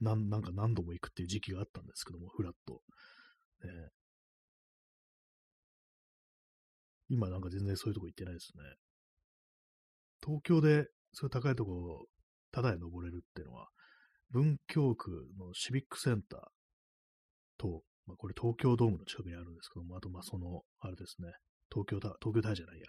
[0.00, 2.82] う、なんなんか何度も行くっていう時期があったんですけども、フラット。
[3.64, 3.90] ね、
[7.08, 8.62] 今なんか全然そういうとこ行ってないですね。
[10.22, 12.06] 東京でそういう高いとこ、
[12.54, 13.66] ただで登れるっていうのは、
[14.30, 16.40] 文京区のシビックセンター
[17.58, 21.32] と、まあ、これ東京ドームの近くにあるんですけども、あとまあその、あれですね、
[21.68, 22.86] 東京タワー、東京タワーじゃないや、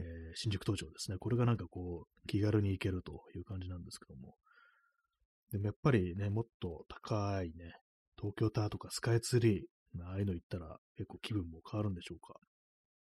[0.00, 0.04] えー、
[0.34, 1.18] 新宿都庁ですね。
[1.18, 4.34] これがなんかこう、気軽に行けるという感じなんですけども。
[5.52, 7.74] でもやっぱりね、もっと高いね、
[8.18, 12.34] 東京タワーとかスカイツリー、ああいうの行ったら結構気分も変わるんでしょうか。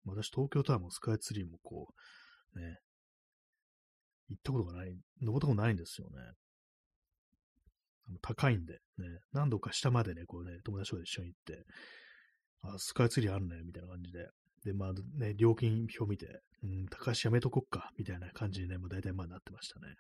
[0.06, 1.94] 私、東京タワーもスカイツリーもこ
[2.56, 2.78] う、ね、
[4.30, 6.18] 行ったことがない、登ったことないんですよね。
[8.22, 11.66] 高いんで、ね、何度か下までね、こうね、友達と一緒に行って、
[12.62, 14.28] あ、スカイツリーあるね、みたいな感じで。
[14.66, 19.96] で、まあね、料金表見て、うん、高橋やめとこっか、みたいな感じにね、もう大体まあなってましたね。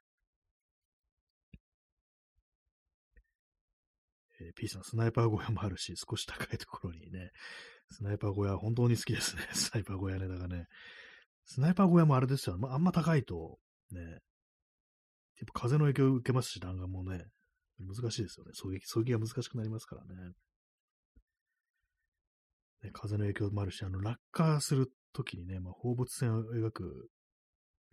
[4.41, 7.31] えー、P さん、スナイパー小屋もあるし、少し高いところにね、
[7.91, 9.47] スナイパー小屋、本当に好きですね。
[9.53, 10.67] スナイパー小屋ね、だからね。
[11.45, 12.57] スナイパー小屋もあれですよ。
[12.57, 13.59] まあ、あんま高いと、
[13.91, 14.19] ね、やっ
[15.53, 17.25] ぱ風の影響を受けますし、弾丸もね、
[17.79, 18.51] 難しいですよね。
[18.61, 20.31] 狙撃、狙撃が難しくなりますからね。
[22.83, 27.09] ね風の影響もあるし、あの、落下するときにね、まあ、放物線を描く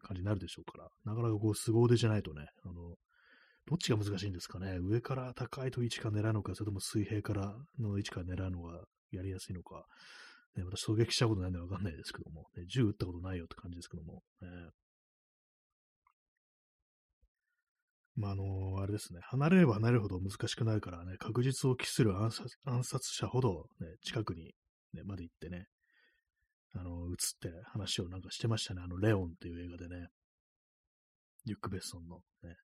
[0.02, 2.96] 感じになるでしょうから、なかなかこう、凄腕じゃないとね、あの、
[3.66, 4.78] どっちが難しいんですかね。
[4.80, 8.80] 上から高いと位置から狙うのか、それとも水平からの位置から狙うのが
[9.10, 9.86] やりやすいのか。
[10.56, 14.48] ね、私、狙撃したことないんでわかんないですけども、ね、銃撃ったことないよって感じですけども、ね、
[18.16, 24.54] まあ、あの、あれですね、離れれば離れるほど難しくなるからね、確実を期する暗殺暗殺者ほど、ね、近くに、
[24.94, 25.66] ね、まで行ってね、
[26.74, 30.08] あの、映って話をなんかしてましたね、あの、レオンっていう映画でね、
[31.44, 32.20] リュック・ベッソンの。
[32.42, 32.56] ね、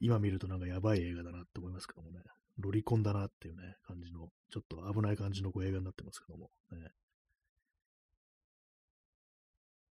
[0.00, 2.20] 今見るとなんかやばい映画だなって思いますけどもね、
[2.58, 6.90] ロリコンだなっていうね、感じの、ちょっと危ない感じのこう映画になってますけども、ね、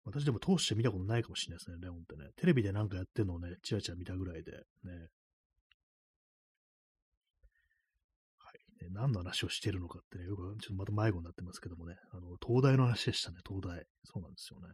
[0.09, 2.31] 私でも通して見たことないかもしれないですね、レオンってね。
[2.37, 4.59] テレビでなんかやってるのをね、チラチラ見たぐらいで、ね。
[8.39, 8.51] は
[8.81, 8.85] い。
[8.85, 13.85] ね、何の話をしてるのかってね、よく、ちょっとまた迷子になってますけどもね、あの、東大の話でしたね、東大。
[14.05, 14.69] そうなんですよね。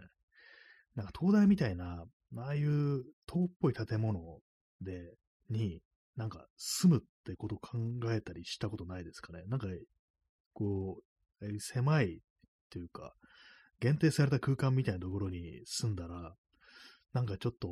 [0.95, 2.05] なんか東大みたいな、
[2.37, 4.39] ああいう塔っぽい建物
[4.80, 5.14] で、
[5.51, 5.80] に、
[6.16, 7.78] なんか住むってことを考
[8.12, 9.43] えたりしたことないですかね。
[9.49, 9.66] なんか、
[10.53, 11.03] こ
[11.41, 12.18] う、狭いっ
[12.70, 13.14] ていうか、
[13.81, 16.35] 限定された空間みたいなところに住んだら、
[17.12, 17.68] なんかちょっと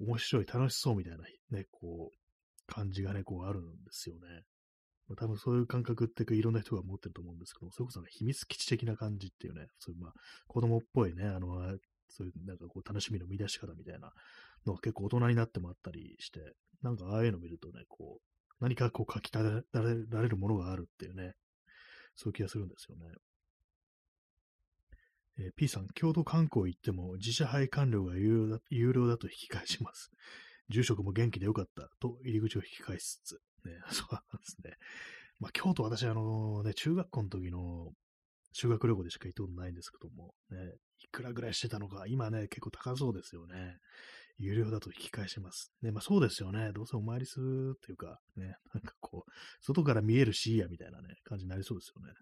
[0.00, 2.16] 面白い、楽しそうみたいなね、こう、
[2.66, 4.20] 感じがね、こうあるんですよね。
[5.08, 10.12] まあ、多分そういう感覚っていろんな人が持ってると思うんですけど、それこそ、ね、秘密基地的な感じっていうね、そういうまあ
[10.48, 11.78] 子供っぽいね、あの、
[12.08, 14.12] そういうなんかこう楽しみの見出し方みたいな
[14.66, 16.40] のが結構大人になってもあったりして、
[16.82, 18.22] なんかああいうの見るとね、こう、
[18.60, 19.68] 何かこう書き立て
[20.10, 21.34] られるものがあるっていうね、
[22.16, 23.06] そういう気がするんですよね。
[25.38, 30.10] えー、P さん、郷土観光行っても自社配管料が有料だ有料だと引き返します。
[30.70, 33.32] 住職も元気でよかったと入り口を引き返しつつ、
[33.64, 34.76] ね、 そうなんですね。
[35.40, 37.92] まあ、京都私、あのね、中学校の時の
[38.52, 43.78] 修学旅行でしか行ったことないんですけども、ね、いくらぐらいしてたのか、今ね、結構高そうですよね。
[44.38, 45.72] 有料だと引き返します。
[45.82, 46.72] ね、まあそうですよね。
[46.72, 49.30] どうせお参りするっていうか、ね、なんかこう、
[49.60, 52.12] 外から見えるしやみたいなね、感じになりそうですよね。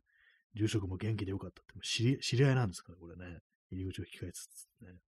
[0.54, 3.38] 住職も元気でよかったって知り、知り合いなんですかね、これね。
[3.70, 4.98] 入り口を控えつつね。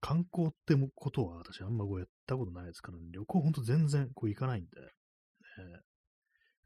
[0.00, 4.88] 観光ってことは私あんまこうやったことないですから、ね、旅行ほんと全然こう行かないんで、ね、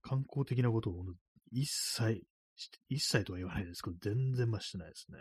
[0.03, 1.05] 観光的なことを
[1.53, 2.25] 一切、
[2.89, 5.19] 一切とは言わないですけど、全然ましてないですね。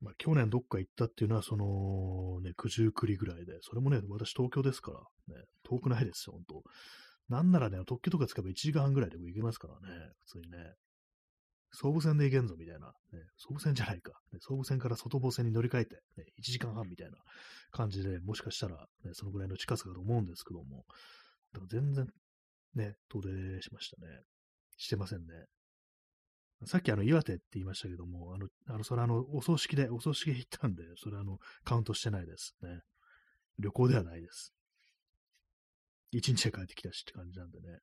[0.00, 6.64] まあ、去年どっか行ったっていうのは、その、ね、九十九里ぐらいで、それもね、私東京ですから、ね、遠くないですよ、本当
[7.28, 10.74] なんならね、特急とか使えば1時間半ぐらいでも行けますからね、普通にね。
[11.72, 17.18] 総武線で行けんぞみたいな、ね、総武線じゃないか、ね、総武線から外房線に乗り換えて、ね、1時間半みたいな
[17.70, 20.84] 感じで、もしかしたら、ね、そのぐらいの近さかと思うんですけども、
[21.52, 22.06] だから全然、
[22.74, 24.20] ね、遠出しましたね。
[24.78, 25.26] してませんね。
[26.64, 32.80] さっきあの、岩手って言いましたけども、あの、あの、それあの、お葬式で、お葬式行ったんで、それあの、カウントしてないですね。
[33.58, 34.55] 旅行ではないです。
[36.10, 37.78] 一日で帰ってきたしって感じなんでね。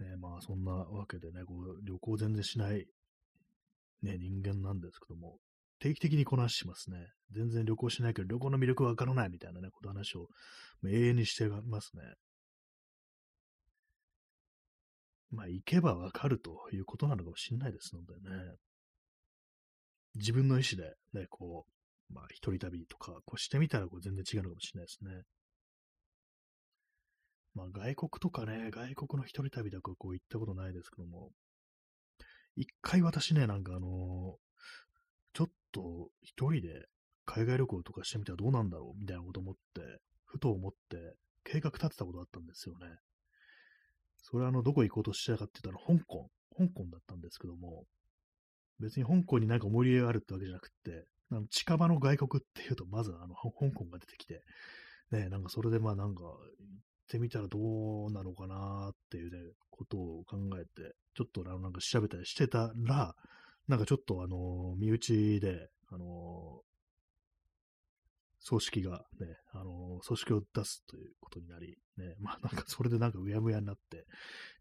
[0.00, 2.86] ねまあそんなわけでね、こう旅行全然しない、
[4.02, 5.38] ね、人間なんですけども、
[5.78, 7.08] 定期的にこなししますね。
[7.30, 10.28] 全然旅行しないけど旅行の魅力わからないみたいなね、こと話を
[10.86, 12.02] 永遠にしてますね。
[15.30, 18.54] まあ行けばわかるということなのかもしれないですのでね。
[20.14, 21.73] 自分の意思でね、こう、
[22.12, 25.22] まあ、一人旅とか、こうしてみたらこう全然違うのかもしれないですね。
[27.54, 31.30] まあ、外国とかね、外国の一人旅とかこう行ったことないですけども、
[32.56, 34.36] 一回私ね、なんかあの、
[35.32, 36.86] ちょっと一人で
[37.24, 42.86] 海外旅行とかしてみたらどうなんだろうみたいなこと思って、ふと思って、計画立てたことあったんですよね。
[44.18, 47.84] それはあの、どこ行こうとしてたかっていうと、あの、香港、香港だったんですけども、
[48.80, 54.42] 別に香港になんか思い入れがあるってわけじゃなくて、あの近場の外国っていうと、まずあの、香港が出てきて、
[55.10, 56.36] ね、なんかそれでまあなんか、行っ
[57.06, 57.58] てみたらど
[58.06, 59.38] うなのかなっていうね、
[59.70, 63.14] ことを考えて、ちょっとあのなんか調べたりしてたら、
[63.68, 66.62] なんかちょっとあの、身内で、あの、
[68.44, 74.02] 葬式がね、あの、葬式を出すということになり、ね、 まあなんかそれでなんかうやむやになってっ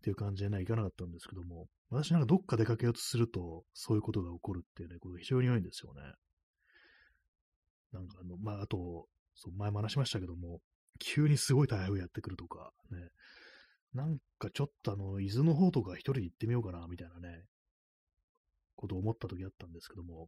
[0.02, 6.02] ていう感じでね、いかなかったんですけども、私なんかどっか出かけようとすると、そういうことが起こるっていうね、ことが非常に多いんですよね。
[7.94, 10.60] なんかあの、まああと、そう前も話しましたけども、
[11.00, 13.10] 急にすごい台風やってくるとか、ね、
[13.94, 17.44] なんかちょっとあの、伊豆の方とか一人で行ってみようかな、みたいなね、
[18.76, 20.28] ことを思った時あったんですけども、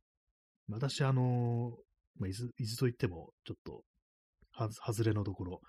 [0.69, 1.77] 私あの、
[2.17, 3.81] まあ、伊豆、伊豆といっても、ちょっと、
[4.51, 5.61] は、外れのところ、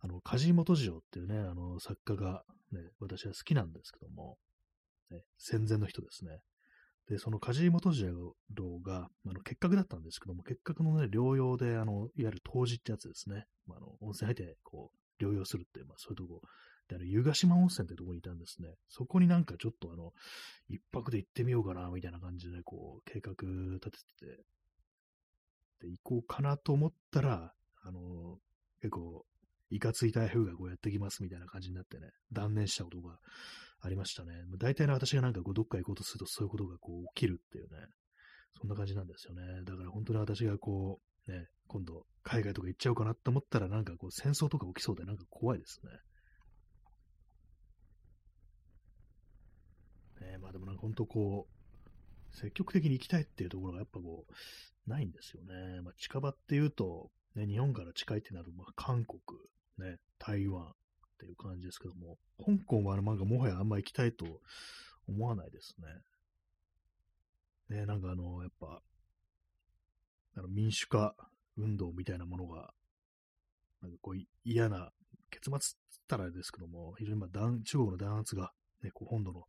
[0.00, 4.36] あの、梶本次郎っていうね、あの、作家が、ね、私は好きなんですけども、
[5.10, 6.40] ね、戦前の人ですね。
[7.08, 8.06] で、その梶本次
[8.54, 13.46] 郎が、あの、結核だったんですけども、結核のね、療養で、あの、いわゆる当時ってやつですね。
[13.66, 14.90] まあ、あの、温泉入って、こ
[15.20, 16.40] う、療養するっていう、まあ、そういうとこ
[16.88, 18.68] で、あの、湯ヶ島温泉ってとこにいたんですね。
[18.88, 20.12] そこになんかちょっとあの、
[20.68, 23.32] 一泊で行ってみようかな、みたいな感じで、こう、計画
[23.74, 24.36] 立てて
[25.80, 28.38] て、で、行こうかなと思ったら、あの、
[28.80, 29.24] 結構、
[29.70, 33.18] いかつい台風がこうやってきますみたいな感じになってね、断念したことが
[33.84, 34.32] ありましたね。
[34.58, 37.70] 大体の私がなんかこうどっか行こうとするとそういうことがこう起きるっていうね、
[38.58, 39.42] そんな感じなんですよね。
[39.64, 45.80] だから本当に私がこう、ね、今度海外とか行っちゃおうかなと思ったらなんかこう戦争とか起きそうでなんか怖いです
[50.20, 50.26] ね。
[50.28, 54.32] ねまあでもなんか本当こう、積極的に行きたいっていうところがやっぱこう、
[54.88, 55.80] ないんですよね。
[55.82, 59.20] まあ、近場っていうと、ね、日本から近いってなると、まあ、韓国、
[59.78, 60.72] ね、台湾
[61.22, 64.40] っていう感じですけども、香港はなんかもはやあんま行きたいと
[65.08, 65.76] 思わないです
[67.68, 67.76] ね。
[67.76, 68.82] ね、なんかあの、やっぱ、
[70.36, 71.14] あの民主化
[71.56, 72.72] 運動みたいなものが、
[73.82, 74.90] なんかこう嫌な
[75.30, 75.58] 結末っ
[76.08, 78.52] たらですけども、非常にまあ中国の弾圧が、
[78.82, 79.44] ね、こう本土の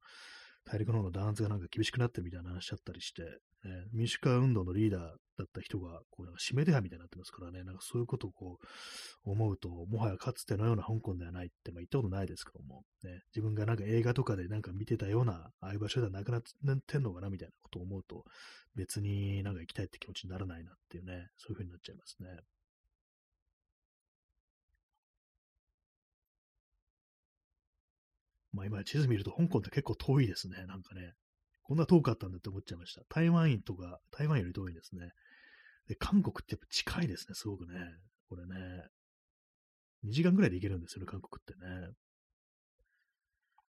[0.66, 3.24] 大陸の方の弾圧がなんか厳しくなってるみたいな話だったりして、
[3.64, 8.59] ね、民主化運動のリーダーだった人が、こうなんか指名手配みたいになってますからね、なんかそういうことをこ
[9.26, 16.41] う思うと、もはやかつてのような香港ではないって、まあ、言ったことないですけども、ね、自分がなんか映画とかでなんか見てたような、ああいう場所ではなくなっ
[16.86, 18.26] てんのかなみたいなことを思うと、
[18.76, 22.30] 別になんか行きたいって気持ちにならないなっていうね、そういう風になっちゃいますね。
[28.53, 30.66] まあ今地図見ると香港って結構遠いですね。
[30.68, 31.14] なんかね。
[31.64, 33.01] こんな遠かったんだって思っちゃいました。
[33.09, 35.11] 台湾院とか、台湾より遠いんですね。
[35.88, 37.74] で、韓国ってやっぱ近いですね、すごくね。
[38.30, 38.55] これね。
[40.05, 41.93] 2時間ぐらいで行けるんですよね、韓国ってね。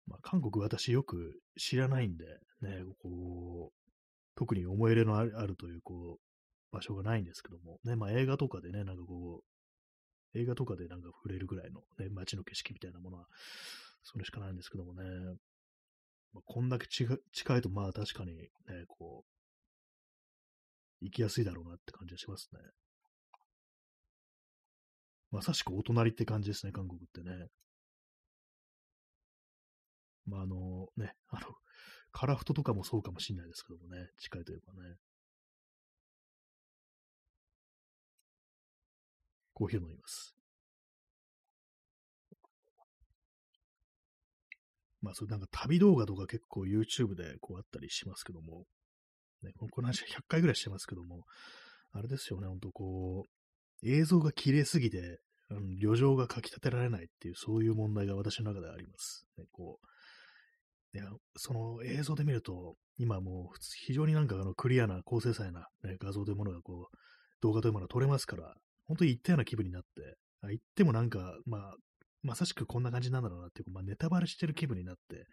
[0.07, 2.25] まあ、韓国私よく知らないんで、
[2.61, 3.85] ね、こう、
[4.35, 9.43] 特に思い入れのあるという、こう、場所がないんですけども、ね、まあ映画とかでね、なんかこ
[10.33, 13.27] う、映画とかでなんか触れるぐらいのね、街の景色みたいなものは
[14.03, 15.03] それしかないんですけどもね。
[16.35, 17.07] まあ、こんだけ近
[17.57, 18.49] いと、まあ確かにね、
[18.89, 22.59] こう、行きやすいだろうなって感じがしますね。
[25.31, 27.47] まさしくお隣って感じですね、韓国ってね。
[30.25, 31.55] まあ、あのね、 あの、
[32.11, 34.97] カラフトとかもそうかもしれないですけどもね、近いといえばね。
[39.53, 40.34] コーヒーを飲みます。
[45.05, 48.65] まあ、それなんか旅動画とか結構 YouTube でこうあったりしますけども、
[49.43, 51.25] ね、この話100回ぐらいしてますけども、
[51.91, 55.19] あれですよね、ほんとこう、映像が綺麗すぎて、
[55.51, 59.27] うん、旅情がかき立てられないっていう、そういう問題が私の中であります。
[59.37, 59.79] ね、こ
[60.93, 66.97] う、いや、その映像で見ると、今もう非常になんかあのクリアな高精細な、ね、画像というものがこう、
[67.41, 70.17] 動画というものが撮れますから、本当に行ったような気分になって、
[70.51, 71.75] 行ってもなんか、まあ、
[72.25, 75.25] まさしくこんな感じなんだろうなっていう、まあ、ネタバレしてる気分になって、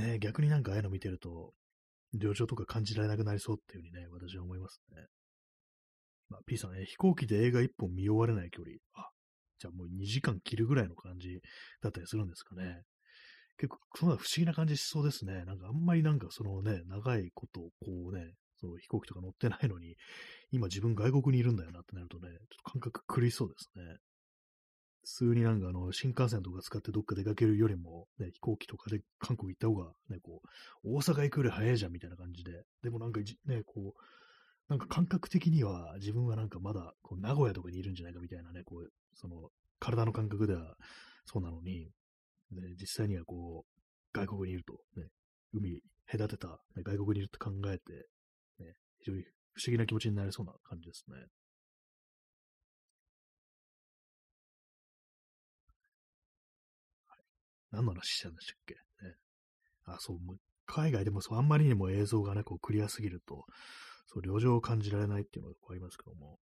[0.00, 1.52] ね、逆になんかああいうの見てると、
[2.14, 5.06] 旅情とか感じられなくなりそうっていうふうにね、私は思いますね。
[6.28, 8.76] まあ、P さんね、飛行機で映画一本見終われない距離。
[8.94, 9.08] あ、
[9.58, 11.40] じゃあもう2時間切るぐらいの感じ
[11.82, 12.82] だったりするんですかね。
[13.58, 15.44] 結構、そんな不思議な感じしそうですね。
[15.44, 19.96] なんかあんまりなんかそのね、長いことをこうね、その飛行機とか乗ってないのに、
[20.50, 23.96] 今自分外国にいるんだよなってなるとね、ちょっと感覚狂いそうですね。
[25.06, 30.42] 普通になんかあの、新幹線とか使ってどっか出かけるよりも、ね、飛行機とかで韓国行った方が、ね、こ
[30.84, 34.00] う、大阪行くより早いじゃんみたいな感じで、でもなんかね、こう、
[34.68, 40.74] なんか感覚的には自分はなんかまだこう名古屋とかにいるんじゃないかみたいなね、こう、その体の感覚では
[41.24, 41.88] そうなのに、
[42.50, 45.06] ね、実際にはこう、外国にいると、ね、
[45.52, 47.92] 海隔てた、ね、外国にいると考えて、
[48.58, 49.22] ね、非常に
[49.54, 51.16] 不思議な気持ちになりそうな感じですね。
[57.76, 59.14] 何の話したんでしたっけ、ね、
[59.84, 60.18] あ、そう、
[60.64, 63.44] 海外でもそうあんまりにも映像がね、こうクリアすぎると、
[64.06, 66.38] そう、旅情を感じられないっていうのがありますけども、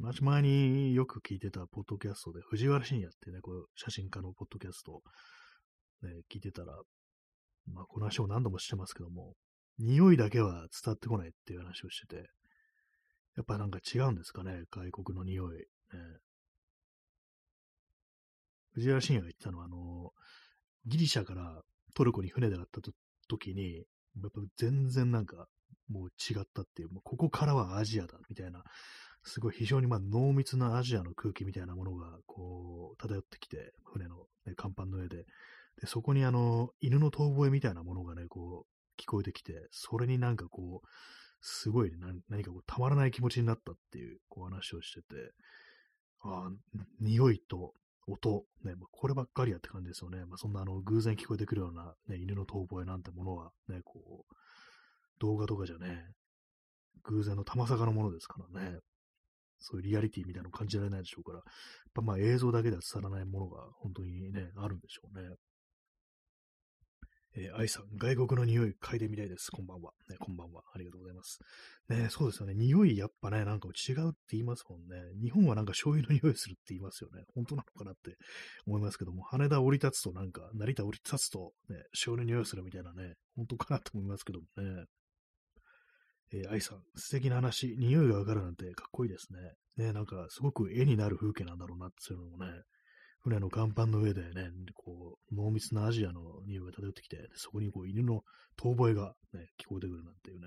[0.00, 5.02] 同じ前によく聞いてたポッドキャストで、藤原信也ってね、こう写真家のポッドキャスト、
[6.02, 6.74] ね、聞いてたら、
[7.70, 9.34] まあ、この話を何度もしてますけども、
[9.78, 12.28] 匂いだけは伝わってこないっていう話をしてて、
[13.36, 15.58] やっぱなんか違うんですかね、外国の匂い。
[15.58, 15.64] ね、
[18.74, 20.10] 藤原信也が言ってたのは、あの、
[20.86, 21.62] ギリシャから
[21.94, 22.80] トルコに船でった
[23.28, 25.46] 時に、やっぱ全然なんか
[25.88, 28.62] もう違ったっていう、もうここからはアジアだみたいな、
[29.22, 35.24] すごい非常にまあ濃密なアジアの空気みたいなものがこう漂ってきて、船の、ね、甲板の上で、
[35.80, 40.88] でそこにあの犬の遠吠えみたいなものがね、こう聞こえてきて、それになんかこう、
[41.40, 41.96] すごい、ね、
[42.28, 45.32] 何かこうたまらない気持ちになったっていうこう話をしてて、
[46.22, 46.50] ああ、
[47.00, 47.74] 匂いと
[48.06, 50.24] 音、ね、こればっかりやって感じですよね。
[50.26, 54.34] まあ、そんなあの偶然聞こえてくるような、ね、犬の遠吠えなんてものは、ね、こう、
[55.20, 56.04] 動画とかじゃね、
[57.04, 58.78] 偶然の玉坂のものですからね。
[59.58, 61.44] そういうリアリティみたいなの感じられないでしょうから、やっ
[61.94, 65.36] ぱまあ映像だけでは伝わらないものが本当にね、あるんでしょうね。
[67.36, 69.50] えー、愛さん、外国の匂い嗅いでみたいです。
[69.50, 69.90] こんばんは。
[70.08, 70.62] ね、こんばんは。
[70.72, 71.40] ありがとうございます。
[71.88, 72.54] ね、そうですよね。
[72.54, 75.02] 匂いやっぱね、なんか違うって言いますもんね。
[75.20, 77.24] 日本はなんか醤油の匂いするって言いますよね。
[77.34, 78.16] 本当なのかなって
[78.68, 84.84] 思いますけども、羽田降り立つとなんか、成田降り立つとね、醤油の匂いするみたいなね、本当かなと思いますけどもね。
[86.32, 89.86] えー、愛さん、素敵な話、匂いがわかるなんてかっこいいですね。
[89.86, 92.62] ね、なんかすごく絵になる風景なんだろうなっていうのもね、
[93.24, 98.20] 船の甲板の上でね、こう、濃密なアジアの匂いが漂ってきて、そこにこう犬の
[98.56, 100.46] 遠吠えが、ね、聞こえてくるなんていうね、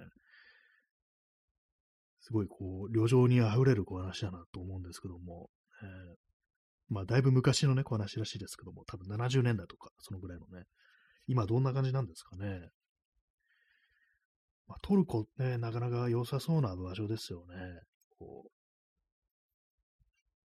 [2.22, 5.50] すごいこう、旅情に溢れる話だなと思うんですけども、
[5.82, 6.16] えー、
[6.90, 10.66] まあ、だいぶ昔のね、話らしいですけども、多分70年代とか、そのぐらいのね、
[11.26, 12.70] 今どんな感じなんですかね。
[14.68, 17.56] まあ、トルコね、なかなか良さそうな場所ですよね。
[18.20, 18.52] こう、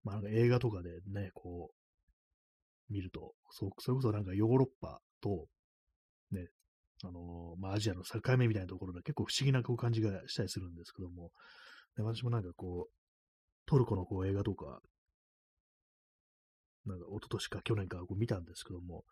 [0.03, 1.77] まあ、なんか映画とかでね、こう、
[2.89, 5.47] 見ると、そそれこそなんかヨーロッパと、
[6.31, 6.47] ね、
[7.03, 11.31] あのー、まあ、アジアの境目みたいなところで結構不思議なこう感じがしたりするんですけども、
[11.95, 12.91] で私もなんかこう、
[13.65, 14.79] トルコのこう映画とか、
[16.85, 19.03] なんか一昨年か去年かこう見たんですけども、やっ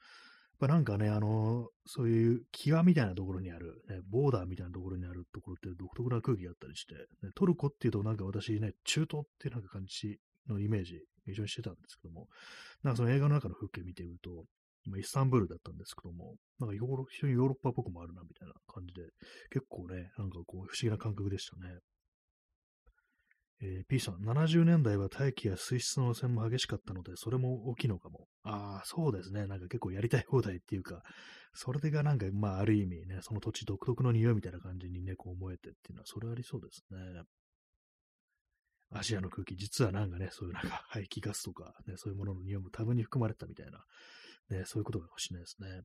[0.60, 6.96] ぱなんかね、あのー、そういう際みたいなところにある、ね、ボーダーみたいなところにあるところって独特な空気があったりして、
[7.36, 10.18] トルコっていうとなんか私ね、中東ってなんか感じ
[10.48, 12.28] のイメージ非常にしてたんですけども、
[12.84, 14.46] なんかその映画の中の風景見てみると、
[14.86, 19.10] 今イスタンブールだったんですけども、なんかヨーロ非常にヨーロッパっぽくもあるなみたいな感じで、
[19.50, 21.80] 結構ね、なんかこう不思議な感覚でしたね。
[23.62, 28.28] えー、P さん、70年代は大気や水質の汚染も激しかったので、それも大きいのかも。
[28.44, 29.48] ああ、そうですね。
[29.48, 31.02] なんか結構やりたい放題っていうか、
[31.54, 37.24] それがなんか、まあ、ある意味ね、その土地独特の匂いみたいな感じにね、こう思えてっていうのは、それありそうですね。
[38.92, 43.84] アジアの空気、実はなんかね、そういうなんか 排気ガスとか、ね、そういうものの匂いも多分に含まれたみたいな、
[44.50, 45.82] ね、そういうことかもしれないですね。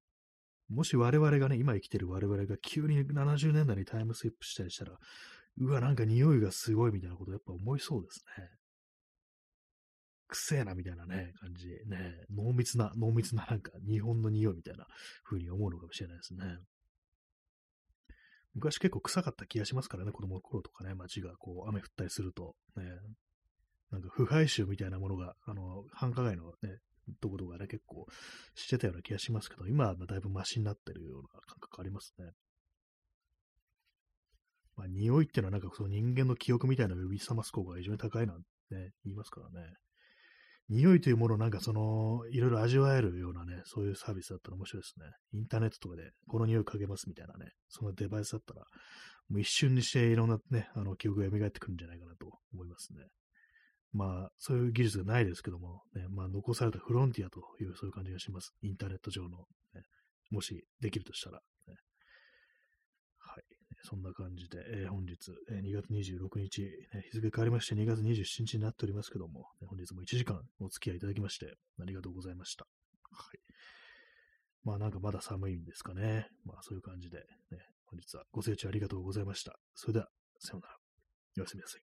[0.69, 4.97] もし我々がね、今生きてる我々が急に70年代にタイムスリップしたりしたら、
[5.57, 8.49] うわ、なんか匂いがすごいみたいなことやっぱ思いそうですね。
[10.29, 11.67] くせえなみたいなね、感じ。
[11.87, 14.87] ね、濃密な、濃密ななんか日本の匂いみたいな
[15.25, 16.45] 風に思うのかもしれないですね。
[18.55, 22.85] 昔結構臭かった気がしますからね、子供の頃とかね、街がこう雨降ったりすると、ね、
[23.91, 26.79] なんか腐敗臭みたいなものが、あの、繁華街のね、
[27.21, 28.07] とことかね、結構
[28.55, 32.33] してたような気がしますけど、今はだいぶマシになってるような感覚ありますね。
[34.77, 39.75] まあ、匂いっていうのはなんかその人間の記憶みたいな呼び覚ます効果が非常に高いなんて、ね、言いますからね。
[40.71, 45.07] 匂いというものをなんかその、いろいろ味わえるようなね、そういうサービスだったら面白いですね。
[45.33, 48.65] インターネットとかで、この匂い嗅げますみたいなね、そのデバイスだったら、
[49.29, 53.01] もう一瞬にしていろんなね、あの、記憶が蘇ってくるんじゃないかなと思いますね。
[53.93, 58.55] まあ、そういう技術がないですけども、ね、まあ、残されたフロンティアという、そういう感じがします。
[58.63, 59.39] インターネット上の、
[59.75, 59.83] ね、
[60.31, 61.41] もしできるとしたら、
[63.83, 65.17] そんな感じで、えー、本日、
[65.51, 72.67] えー、2月26日、ね、日付変わりまして2月27日になっておりますけども、ね、本日も1時間お付き合いいただきまして、ありがとうございました。
[73.13, 73.41] はい。
[74.65, 76.29] まあなんかまだ寒いんですかね。
[76.45, 77.25] まあそういう感じで、ね、
[77.87, 79.59] 本日はご清聴ありがとうございました。
[79.75, 80.09] それでは、
[80.39, 80.77] さようなら。
[81.39, 81.90] おやすみなさい。